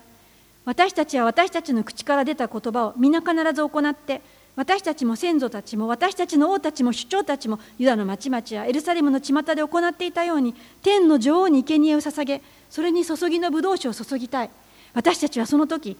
[0.65, 4.23] 私たちは私たちの口から出た言葉を皆必ず行って
[4.55, 10.55] 私たちも先祖たちも私たちの王たちも首長たちもユダの町々やエルサレムの巷で行っていたように
[10.85, 12.41] 天の女王に生贄を捧げ
[12.71, 14.51] それに注ぎの葡萄酒を注ぎたい。
[14.95, 15.97] 私たちはその時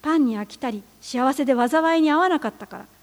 [0.00, 2.93] パンに飽きたり幸せで災いに合わなかったから。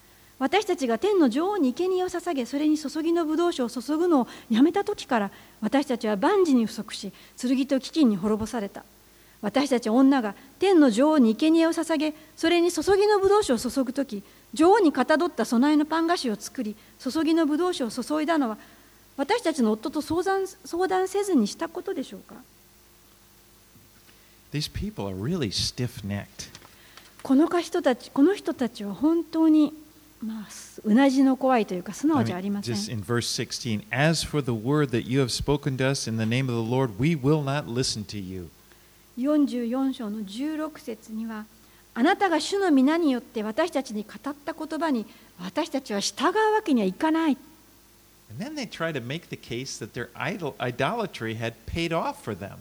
[0.42, 5.32] 私たちが天の女王に生贄を捧げそれに注ぎの葡萄酒を注ぐのをやめた時から
[5.62, 8.84] 私たちは万事に不足し剣と飢饉に滅ぼされた
[9.44, 14.24] 私たち女が天の女王に生贄を捧げそれに注ぎの葡萄酒を注ぐ時
[14.56, 18.58] 女王にかたどった供えのパン菓子を作り注ぎの葡萄酒を注いだのは
[19.18, 22.34] 私たちの夫と相談相談せずにしたことでしょうか
[24.52, 26.50] ？These people are really stiff necked.
[27.22, 29.74] この人たちこの人たちは本当に、
[30.24, 30.48] まあ、
[30.84, 36.18] うなじの怖いというか素直じゃありません just in verse 16, as for the word that you have spoken to us in
[36.18, 38.50] the name of the Lord, we will not listen to you.
[39.18, 41.46] 44章の16節には
[41.94, 45.06] あなたが主の皆によって私たちに語った言葉に
[45.40, 47.38] 私たちは従うわけにはいかない
[48.30, 52.24] And then they try to make the case that their idol, idolatry had paid off
[52.24, 52.60] for them.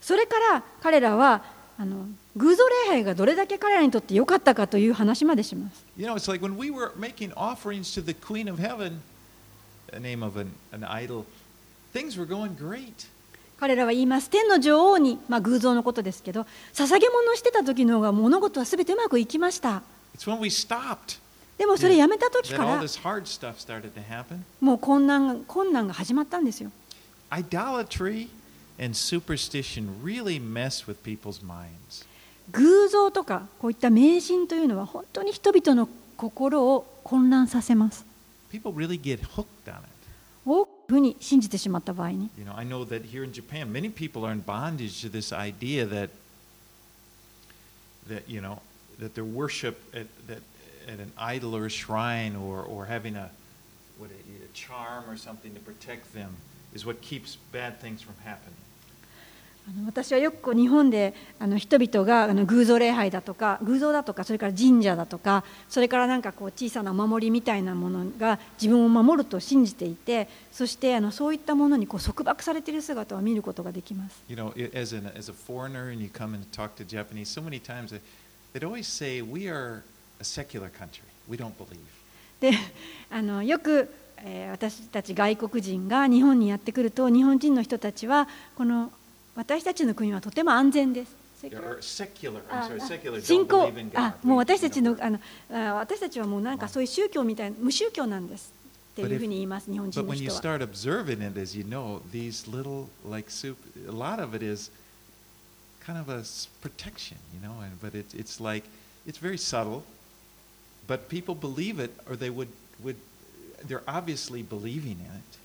[0.00, 1.42] それから彼らは
[1.78, 2.06] あの
[2.36, 9.00] 偶像礼拝がどれだけ彼らにとって良かったかという話までします You know, it's like when we were making offerings to the Queen of Heaven,
[9.92, 11.24] the name of an, an idol,
[11.94, 13.08] things were going great.
[13.58, 16.42] 彼らは言います天の女王に、まあ、偶像のことですけど
[16.74, 19.82] 捧げ物をしてた時の方が物事は全てうまくいきました
[20.14, 21.18] It's when we stopped
[21.56, 22.82] でもそれやめた時から.
[24.60, 26.70] もう困難が困難が始まったんですよ
[27.30, 28.28] Idolatry
[28.78, 32.04] and superstition really mess with people's minds.
[32.52, 38.04] 偶像とかこういった迷信というのは本当に人々の心を混乱させます
[38.52, 38.98] really.
[40.44, 45.10] 多くふうに信じてしまった場合に You know, I know that here in Japan, many people are in bondage to
[45.10, 46.10] this idea that
[48.08, 48.60] that you know
[49.00, 50.42] that their worship at that
[50.86, 53.30] at an idol or a shrine or or having a
[53.98, 56.36] what a charm or something to protect them
[56.72, 58.54] is what keeps bad things from happening.
[59.68, 74.22] あの私はよくこう日本であの人々があの偶像礼拝だとか偶像だとかそれから神社だとかそれからなんかこう小さなお守りみたいなものが自分を守ると信じていてそしてあのそういったものにこう束縛されている姿を見ることができます。
[74.28, 77.60] You know, as, an, as a foreigner and you come and talk to Japanese, so many
[77.60, 78.00] times they,
[78.52, 79.82] they'd always say, We are
[80.20, 81.02] a secular country.
[81.28, 81.80] We don't believe.
[82.38, 82.52] で
[83.10, 88.92] あのよく、えー私たち外国人が日本にやってくると日本人の人たちはこの
[89.36, 91.14] 私たちの国はとても安全です。
[93.20, 95.20] 信仰.あもう私たち you のあの
[95.52, 98.52] あ私たちはもうなんかそういう宗教みたいな無宗教なんです
[98.92, 100.58] っていう But ふうに言います日本人 But の when you 人は。
[100.58, 104.70] start observing it, as you know, these little like soup, a lot of it is
[105.84, 106.22] kind of a
[106.62, 107.60] protection, you know.
[107.60, 108.66] And but it's it's like
[109.06, 109.82] it's very subtle,
[110.88, 112.48] but people believe it, or they would
[112.82, 112.96] would
[113.68, 115.38] they're obviously believing in it.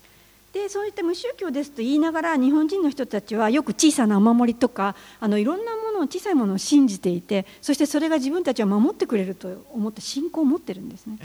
[0.52, 11.16] でそういった無宗教ですと言いながら日本人の人たちはよく小さなお守りとかあのいろんなもの小さいものを信じていてそしてそれが自分たちを守ってくれると思って信仰を持ってるんですね。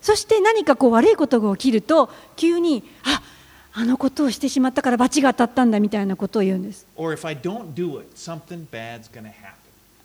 [0.00, 3.20] そして何かこう悪いことが起きると急にあ
[3.74, 6.86] あのことをしてしまったから罰が当たったんだみたいなことを言うんです。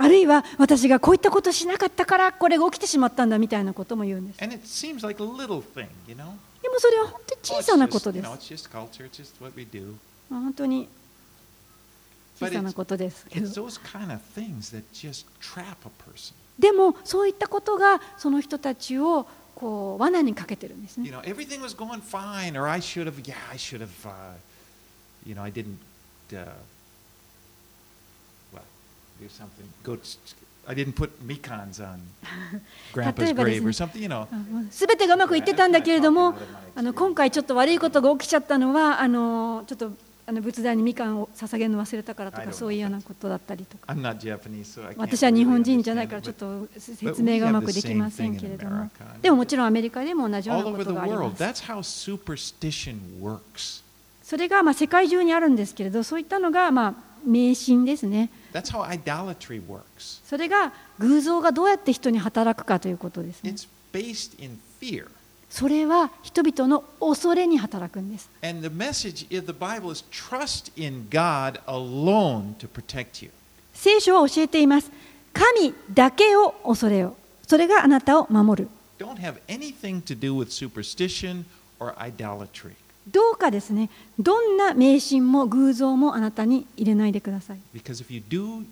[0.02, 4.42] あるいは私がこういったことをしなかったからこれが起きてしまったんだみたいなことも言うんです。
[6.62, 8.24] でもそれは本当に Oh, 小さなことです
[10.30, 10.88] 本当に
[12.40, 13.26] 小さなことです.
[16.60, 21.10] でもそういったことがその人たちをこう罠にかけてるんですね。
[34.72, 36.36] すべてがうまくいってたんだけれども、
[36.76, 39.92] あの今回ちょっと悪いことが起きちゃったのは、あのちょっと
[40.28, 43.92] あの仏壇にみかんを捧げるの忘れたからとか、そういうようなことだったりとか、
[44.98, 48.90] 私は日本人じゃないから、ちょっと説明がうまくできませんけれども、
[49.22, 51.64] でももちろんアメリカでも同じようなことがあります。
[54.24, 56.94] それがまあ世界中にあるんですけれど、そういったのがまあ
[57.26, 58.30] 迷信ですね。
[58.54, 60.22] That's how idolatry works.
[60.26, 65.08] それが偶像がどうやって人に働くかということですね It's based in fear.
[65.50, 73.32] それは人々の恐れに働くんです And the message of the Bible is trust in God alone to protect you.
[73.74, 74.92] 聖書は教えています
[75.34, 77.16] 神だけを恐れよ
[77.48, 81.46] それがあなたを守る Don't have anything to do with superstition
[81.80, 82.74] or idolatry.
[83.08, 83.90] どうかですね
[84.20, 88.64] どんな迷信も偶像もあなたに入れないでください do.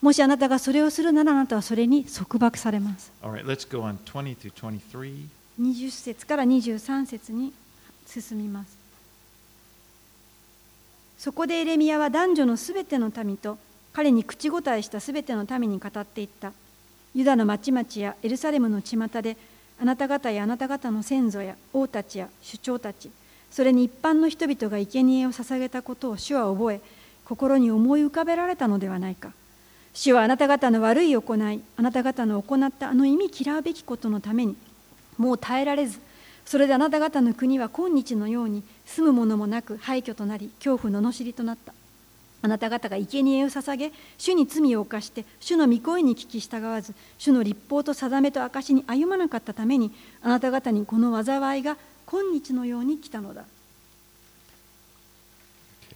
[0.00, 5.28] もしあなたがそれをするならあなたはそれに束縛されます All right, let's go on 20 through 23.
[5.60, 7.52] 20節から23節に
[8.06, 8.78] 進みます
[11.18, 13.58] そこでエレミヤは男女のすべての民と
[13.92, 16.52] 彼に口答えしたすべての民に語っていった
[17.14, 19.36] ユダの町々やエルサレムの巷で
[19.80, 23.10] あなた方やあなた方の先祖や王たちや首長たち
[23.50, 26.80] それに一般の人々が生贄を捧げたことを主は覚え
[27.24, 29.32] 心に思い浮かべられたのではないか。
[29.94, 34.56] 主はあなた方の悪い行いあなた方の行ったあの意味嫌うべきことのために
[35.16, 35.98] もう耐えられず
[36.46, 41.74] それであなた方の国は今日のように住むものもなく廃墟となり恐怖の罵りとなった。
[42.40, 51.76] あなた方が生贄を捧げ主に罪を犯して主の御声に聞き従わず主の立法と定めと証に歩まなかったためにあなた方にこの災いが
[52.06, 53.44] 今日のように来たのだ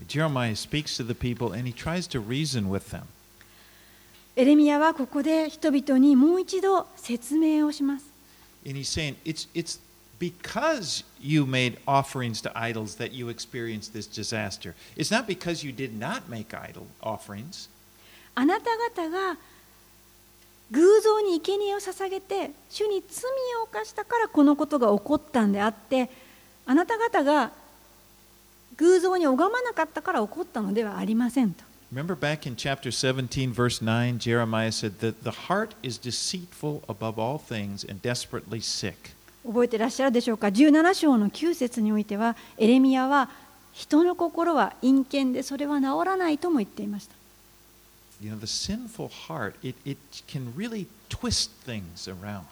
[0.08, 3.04] Jeremiah speaks to the people and he tries to reason with them.
[4.34, 8.06] エレミヤはここで人々にもう一度説明をします
[8.66, 9.78] And he's saying it's, it's
[10.21, 14.75] because you made offerings to idols that you experienced this disaster.
[14.95, 17.69] It's not because you did not make idol offerings.
[18.35, 19.37] あなた方が
[20.71, 23.23] 偶像に生贄を捧げて主に罪
[23.59, 26.09] を犯したからこのことが起こったんであって
[26.65, 27.51] あなた方が
[28.75, 37.17] 偶像に拝まなかったから起こったのではありませんと Remember back in chapter 17, verse 9, Jeremiah said that the heart is deceitful above
[37.17, 39.15] all things and desperately sick.
[39.44, 43.28] 覚えてらっしゃるでしょうか17章の9節においてはエレミヤは
[43.72, 47.14] 人の心は陰険でそれは治らないとも言っていました
[48.22, 52.42] You know, the sinful heart, it, it can really twist things around.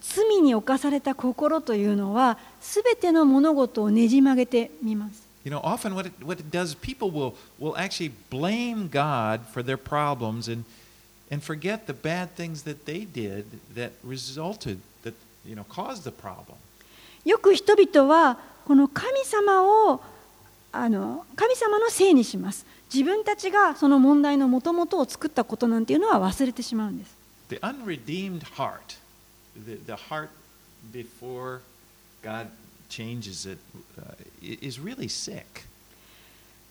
[0.00, 9.40] 罪に侵された心というのは全ての物事をねじ曲げてみます You know, often what it, what it does, people will, will actually blame God
[9.50, 10.64] for their problems and,
[11.30, 14.78] and forget the bad things that they did that resulted,
[17.24, 20.00] よく人々はこの神様を
[20.72, 22.66] あの神様のせいにします。
[22.92, 27.14] 自分たちがその問題のもともとを作ったことなんていうのは忘れてしまうんです。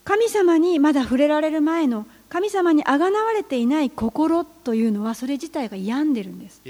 [0.03, 6.61] 神様にまだ触れられる前の神様にあがなわれていない心というのはそれ自体が病んでるんです。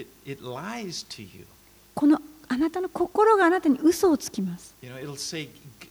[2.56, 5.48] このあなたの心があなたに嘘をつきます You know, it'll say
[5.80, 5.88] "G-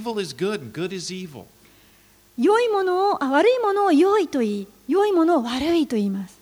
[0.00, 1.44] evil is good and good is evil.
[2.36, 6.38] 良いものをあ悪いものを良いと言い良いものを悪いと言います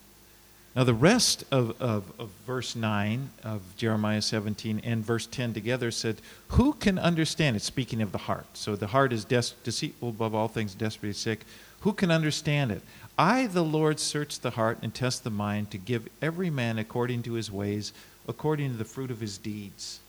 [0.74, 5.90] Now, the rest of, of, of verse 9 of Jeremiah 17 and verse 10 together
[5.90, 6.16] said,
[6.57, 7.62] Who can understand it?
[7.62, 8.47] Speaking of the heart.
[8.55, 11.40] So the heart is des- deceitful above all things, desperately sick.
[11.80, 12.80] Who can understand it?
[13.18, 17.22] I, the Lord, search the heart and test the mind to give every man according
[17.24, 17.93] to his ways,
[18.28, 20.01] According to the fruit of his deeds.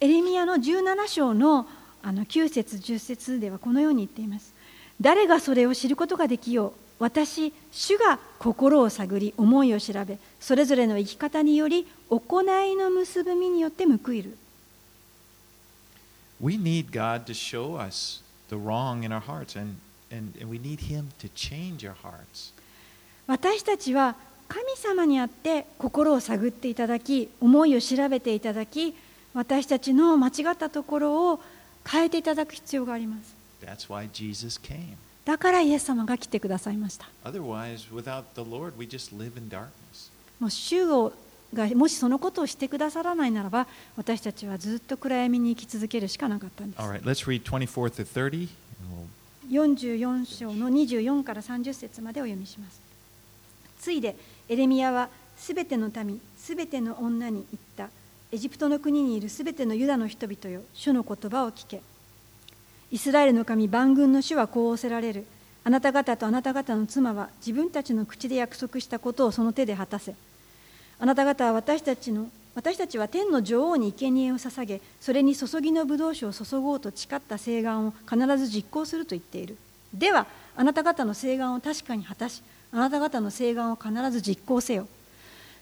[0.00, 1.66] エレミヤの17章の
[2.02, 4.52] あの9節10節ではこのように言っています。
[5.00, 14.36] 誰がそれを知ることができよう私、主が心を探り、思いを調べ、それぞれの生き方により、行いの結びみによって報いる。
[16.40, 19.76] We need God to show us the wrong in our hearts, and,
[20.10, 22.52] and, and we need Him to change our hearts.
[23.26, 24.16] 私たちは
[24.48, 28.94] 神様にあって心を探っていただき、思いを調べていただき、
[29.32, 31.40] 私たちの間違ったところを
[31.86, 33.34] 変えていただく必要があります。
[33.64, 34.96] That's why Jesus came.
[35.24, 37.08] だからイエス様が来てくださいました。
[37.24, 40.10] Otherwise, without the Lord, we just live in darkness.
[40.38, 41.12] もう主を
[41.54, 43.66] がもしそのことをしてくださらないならば
[43.96, 48.48] 私たちはずっと暗闇に生き続けるしかなかったんです All right, let's read 24 to 30.
[48.80, 49.08] and
[49.48, 52.80] we'll 44章の24から30節までお読みします
[53.78, 54.16] ついで
[54.48, 57.88] エレミヤはすべての民すべての女に言った。
[58.30, 61.80] エジプトの国にいるすべてのユダの人々よ主の言葉を聞け。
[62.90, 65.24] イスラエルの神万軍の主はこう仰せられる。
[65.62, 70.14] あなた方とあなた方の妻は自分たちの口で約束したことをその手で果たせ。
[70.98, 79.56] あなた方は私たちの私たちは天の女王に生贄を捧げそれに注ぎの葡萄酒を注ごうと誓った誓願を必ず実行すると言っている。
[79.94, 80.26] では
[80.56, 82.42] あなた方の誓願を確かに果たし
[82.74, 84.88] あなた方の誓願を必ず実行せよ。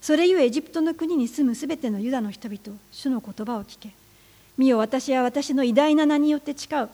[0.00, 3.90] それゆえエジプトの国に住むすべてのユダの人々主の言葉を聞け。
[4.56, 6.88] 見よ私は私の偉大な名によって誓う。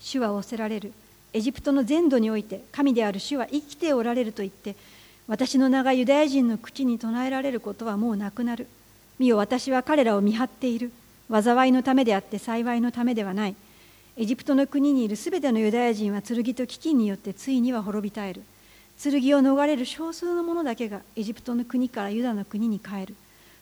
[0.00, 0.92] 主は仰せられる。
[1.32, 4.74] エジプトの全土において神である主は生きておられると言って
[5.28, 8.66] 私の名がユダヤ人の口に唱えられることはもうなくなる。
[9.20, 10.90] 見よ私は彼らを見張っている。
[11.30, 13.54] 災いのためであって幸いのためではない。
[14.16, 18.42] エジプトの国にいるすべてのユダヤ人は剣と飢饉によってついには滅び絶える。
[19.00, 23.14] 剣を逃れる少数の者だけがエジプトの国からユダの国に帰る。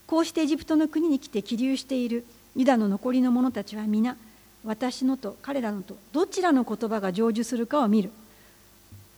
[0.07, 2.25] こうしてエジプトの国に来て起立している
[2.55, 4.17] ユダの残りの者たちは皆
[4.65, 8.11] 私のと彼らのとどちらの言葉が成就するかを見る。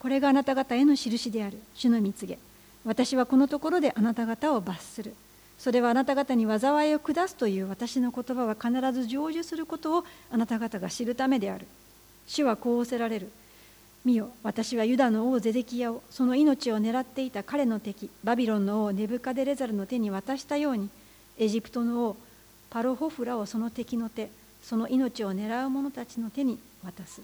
[0.00, 1.58] これがあなた方への印である。
[1.74, 2.38] 主の蜜げ。
[2.84, 5.14] 私はこのところであなた方を罰する。
[5.58, 11.66] それはあなた方に災いを下すという私の言葉は必ず成就することをあなた方が知るためである。
[12.26, 13.30] 主はこう仰せられる。
[14.04, 20.88] 見よ私はユダの王ゼデキヤをその命を狙っていた彼の敵バビロンの王ネブカデレザルの手に渡したように
[21.38, 22.16] エジプトの王
[22.70, 24.30] パロホフラをその敵の手
[24.62, 27.22] その命を狙う者たちの手に渡す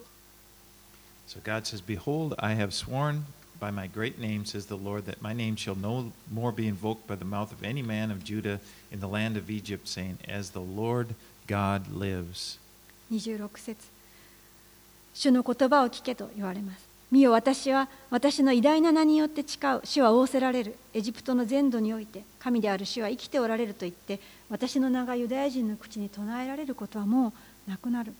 [1.27, 3.25] So God says, Behold, I have sworn
[3.59, 7.07] by my great name, says the Lord, that my name shall no more be invoked
[7.07, 8.61] by the mouth of any man of Judah
[8.93, 11.15] in the land of Egypt, saying, As the Lord
[11.47, 12.59] God lives.
[13.11, 13.94] 26節
[15.15, 24.19] 主の言葉を聞けと言われます見よ私は私の偉大な名によって誓う主は仰せられるエジプトの全土において神である主は生きておられると言って
[24.51, 27.33] 私の名がユダヤ人の口に唱えられることはも
[27.67, 28.13] うなくなる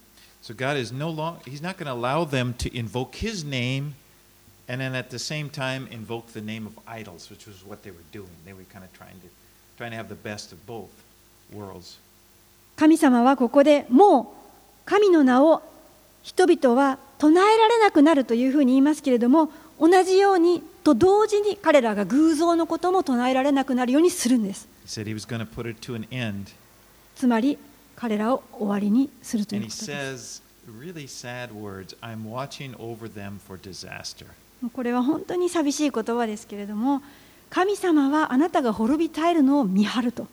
[0.43, 3.95] So God is no longer, He's not going to allow them to invoke His name
[4.69, 7.91] and then at the same time invoke the name of idols, which was what they
[7.91, 8.29] were doing.
[8.45, 9.29] They were kind of trying to,
[9.79, 10.91] trying to have the best of both
[11.51, 11.99] worlds.
[12.77, 14.27] 神様はここでもう
[14.85, 15.63] 神の名を
[16.25, 24.67] 人々は唱えられなくなるというふうに言いますけれども同じようにと同時に彼らが偶像のことも唱えられなくなるようにするんです。
[27.15, 27.59] つまり
[27.95, 30.43] 彼らを終わりにするということです。
[34.75, 37.03] これは本当に寂しい言葉ですけれども
[37.51, 40.27] 神様はあなたが滅び絶えるのを見張ると。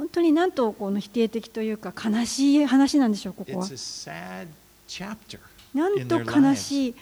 [0.00, 3.68] 本当になんとこの否定的というか悲しい話なんでしょうここは.
[5.74, 6.94] なんと悲しい.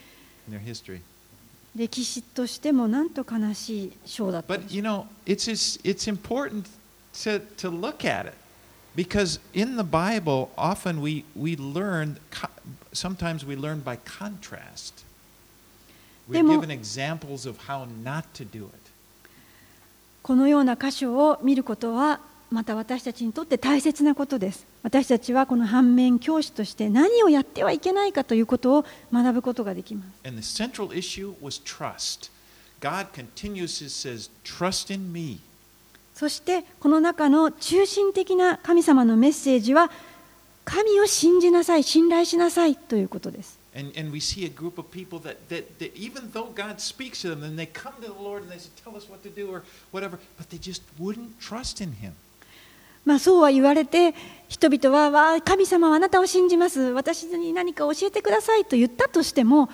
[1.77, 5.49] 歴史としてもなんと悲しい章だったん But you know, it's
[5.85, 6.65] it's important
[7.15, 8.33] to, to look at it
[8.97, 12.17] because in the Bible, often we, we learn,
[12.93, 15.05] sometimes we learn by contrast.
[16.29, 18.73] We're given examples of how not to do it.
[20.21, 22.19] このような箇所を見ることは
[22.51, 24.67] また私たちにとって大切なことです。
[24.83, 30.09] 私たちはこの反面教師として何をやってはいけないかということを学ぶことができます。
[36.15, 39.91] そしてこの中の中心的な神様のメッセージは
[40.65, 43.59] 神を信じなさい、信頼しなさいということです。
[53.09, 54.15] まあそうは言われて
[54.49, 59.71] 人々はわあ神様はあなたを信じます私に何か教えてくださいと言ったとしても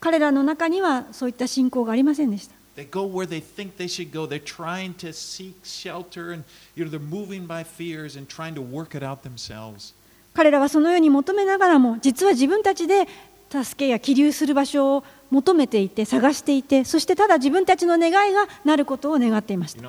[0.00, 4.26] 彼らの中にはそういった信仰がありませんでした They go where they think they should go.
[4.26, 6.44] They're trying to seek shelter and
[6.74, 9.94] you know, they're moving by fears and trying to work it out themselves.
[10.34, 13.06] 彼らはそのように求めながらも実は自分たちで
[13.50, 19.82] 助けや起立する場所を求めていて、探していて、そしてただ自分たちの願いがなることを願っていました。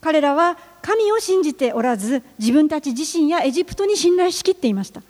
[0.00, 5.02] 彼らは神を信じておらず、自分たち自身やエジプトに信頼しきっていました。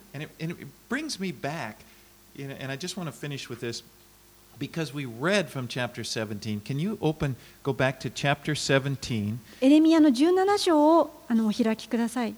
[9.61, 12.35] エレミアの17章をあのお開きください。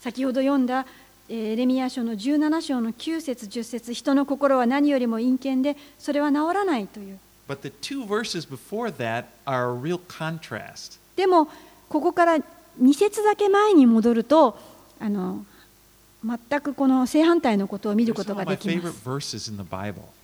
[0.00, 0.86] 先ほど読ん were
[1.28, 7.18] エレミア書の17章の9節10節人の心は何よりも陰険でそれは治らないという。
[11.16, 11.48] でも、
[11.88, 12.36] ここから
[12.80, 14.56] 2節だけ前に戻ると
[15.00, 15.44] あの、
[16.24, 19.02] 全くこの正反対のことを見ることができます。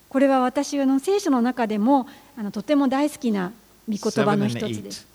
[0.09, 2.07] これは私の聖書の中でも
[2.37, 3.51] あのとても大好きな
[3.88, 4.82] 御言葉7の and 一つ 8.
[4.84, 5.08] です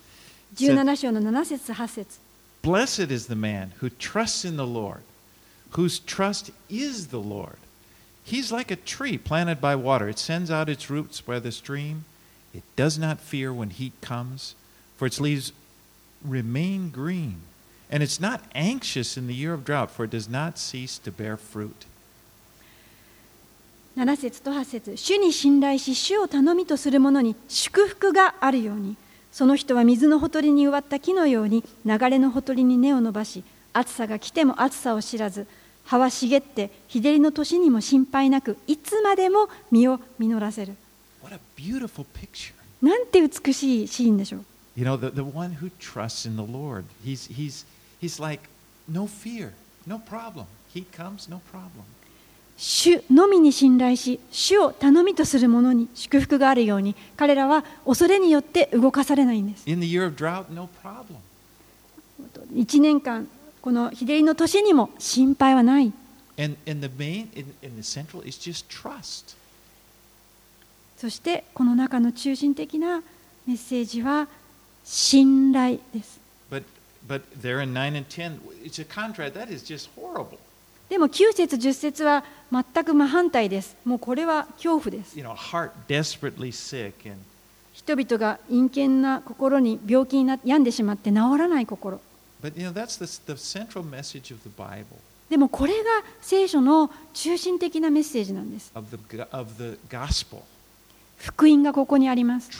[0.55, 2.19] 17章の7節8節
[2.63, 5.01] Blessed is the man who trusts in the Lord,
[5.71, 7.57] whose trust is the Lord.
[8.23, 10.07] He's like a tree planted by water.
[10.07, 12.05] It sends out its roots by the stream.
[12.53, 14.55] It does not fear when heat comes,
[14.95, 15.51] for its leaves
[16.23, 17.41] remain green.
[17.89, 21.11] And it's not anxious in the year of drought, for it does not cease to
[21.11, 21.83] bear fruit.
[23.98, 28.96] 7節と8節主に信頼し主を頼みとする者に祝福があるように
[29.32, 33.42] その人は水のほとりに植わった木のように流れのほとりに根を伸ばし
[33.72, 35.48] 暑さが来ても暑さを知らず
[35.84, 40.76] 葉は茂って日照りの年にも心配なくいつまでも実を実らせる
[41.20, 42.52] What a beautiful picture.
[42.80, 44.44] なんて美しいシーンでしょう
[44.76, 47.66] You know, the, the one who trusts in the Lord, he's, he's,
[48.00, 48.44] he's like,
[48.88, 49.54] no fear,
[49.88, 50.46] no problem.
[50.72, 51.82] He comes, no problem.
[52.58, 59.64] 主のみに信頼し、主を頼みとする者に祝福があるように、彼らは恐れによって動かされないんです。
[62.52, 63.28] 1年間、
[63.62, 65.92] この秀吉の年にも心配はない。
[70.96, 73.04] そして、この中の中心的な
[73.46, 74.26] メッセージは、
[74.84, 76.18] 信頼です。
[80.88, 83.76] でも9節10節は全く真反対です。
[83.84, 85.16] もうこれは恐怖です。
[87.72, 92.00] 人々が陰険な心に病気にな病んでしまって治らない心。
[95.28, 95.90] でもこれが
[96.22, 98.72] 聖書の中心的なメッセージなんです。
[101.18, 102.50] 福音がここにあります。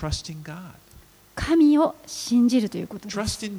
[1.35, 3.51] 神を信じるということです。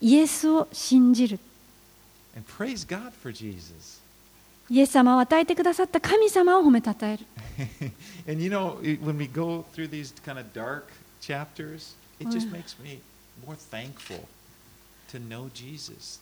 [0.00, 1.38] イエスを信じる。
[2.35, 3.99] And praise God for Jesus.
[4.69, 7.25] イエス様を与えてくださった神様を褒めたたえる。
[8.27, 10.85] and you know, it- when we go through these kind of dark
[11.21, 12.57] chapters, it just Oh, yeah.
[12.57, 13.01] makes me
[13.45, 14.25] more thankful
[15.11, 16.19] to know Jesus.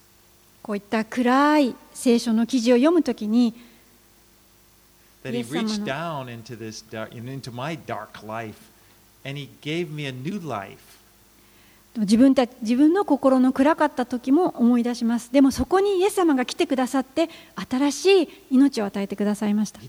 [0.64, 3.54] こういった暗い聖書の記事を読むときに
[5.24, 8.56] That He イエス様の reached down into this dark, into my dark life,
[9.24, 10.93] and He gave me a new life.
[11.97, 15.33] 自分,たち自分の心の暗かった時も思い出します。
[15.33, 17.31] でもそこにイエス様が来てくださって
[17.71, 19.81] 新しい命を与えてくださいました。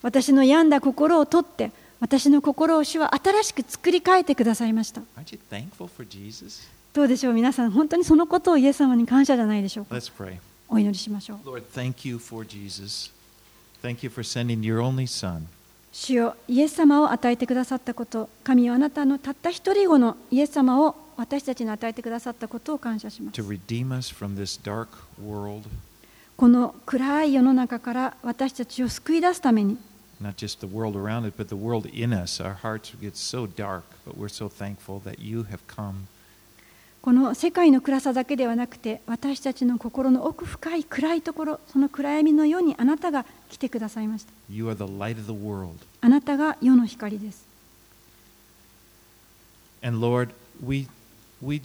[0.00, 1.70] 私の病んだ心を取って
[2.00, 5.02] 私の心を主は新しく作り変えてくださいました。
[6.94, 7.34] どうでしょう？
[7.34, 9.96] 皆さん本当にそのことをイエス様に感謝じゃないでしょうか？
[10.68, 11.38] お祈りしましょう。
[15.98, 24.86] 主よイエス様を与えてくださったこと神はあなたのたった一人子のイエス様を私たちに与えてくださったことを感謝します to redeem us from this dark
[25.20, 25.68] world,
[26.36, 29.76] この暗い世の中から私たちを救い出すために
[30.22, 32.40] not just the world around it, but the world in us.
[32.40, 36.06] Our hearts get so dark, but we're so thankful that you have come
[37.00, 44.32] この世界の暗さだけではなくて私たちの心の奥深い暗いところその暗闇のようにあなたが来てくださいました。
[46.00, 47.46] あなたが世の光です。
[49.82, 50.30] Lord,
[50.64, 50.88] we,
[51.40, 51.60] we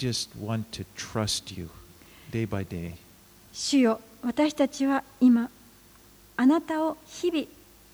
[2.31, 2.93] day day.
[3.51, 5.49] 主よ私たちは今
[6.38, 7.45] あなたを日々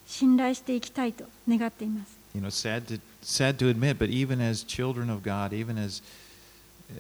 [0.06, 2.18] 信頼していきたいと願っています。
[2.36, 3.00] You know, sad
[3.58, 6.04] to admit but even as children of God even as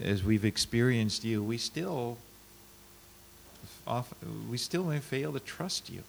[0.01, 2.17] as we've experienced you, we still,
[3.87, 6.03] often, we still may fail to trust you.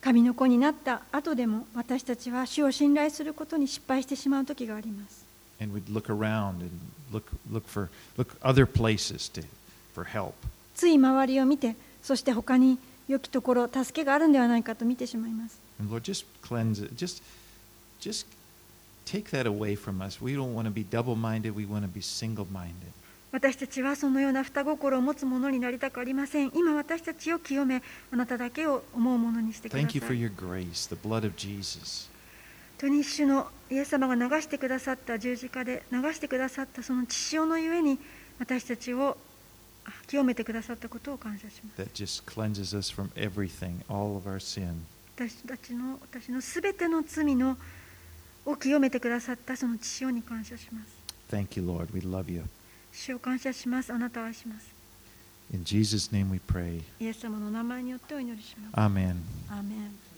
[0.00, 5.26] 神の子になった後でも私たちは主を信頼することに失敗してしまう時があります
[5.60, 6.70] And we'd look around and
[7.12, 9.44] look, look for look other places to,
[9.94, 10.32] for help.
[10.74, 12.78] つい周りを見てそして他に
[13.08, 16.94] 良きところ助けがあるんではないかと見てしまいます And Lord, just cleanse it.
[16.94, 17.22] Just,
[18.00, 18.26] just
[19.04, 20.20] take that away from us.
[20.20, 21.54] We don't want to be double minded.
[21.54, 22.92] We want to be single minded.
[23.32, 27.80] 私たちはそのような双心を持つ者になりたくありません今私たちを清め
[28.10, 32.10] あなただけを思うものにしてくださ Thank you for い your grace, the blood of Jesus.
[32.80, 37.98] 本当に主のイエス様が流してくださった十字架で流してくださったその血潮のゆえに
[38.40, 39.16] 私たちを
[39.84, 44.74] あ清めてくださったことを感謝します that just cleanses us from everything, all of our sin.
[45.16, 47.56] 私たちの私のすべての罪の
[48.50, 51.00] を清めてくださったその血潮に感謝します
[51.34, 51.88] Thank you, Lord.
[51.94, 52.44] We love you.
[52.92, 54.66] 主を感謝しますあなたを愛します
[55.52, 56.82] In Jesus' name we pray.
[57.00, 59.16] イエス様の名前によってお祈りします Amen.
[59.48, 60.09] アーメン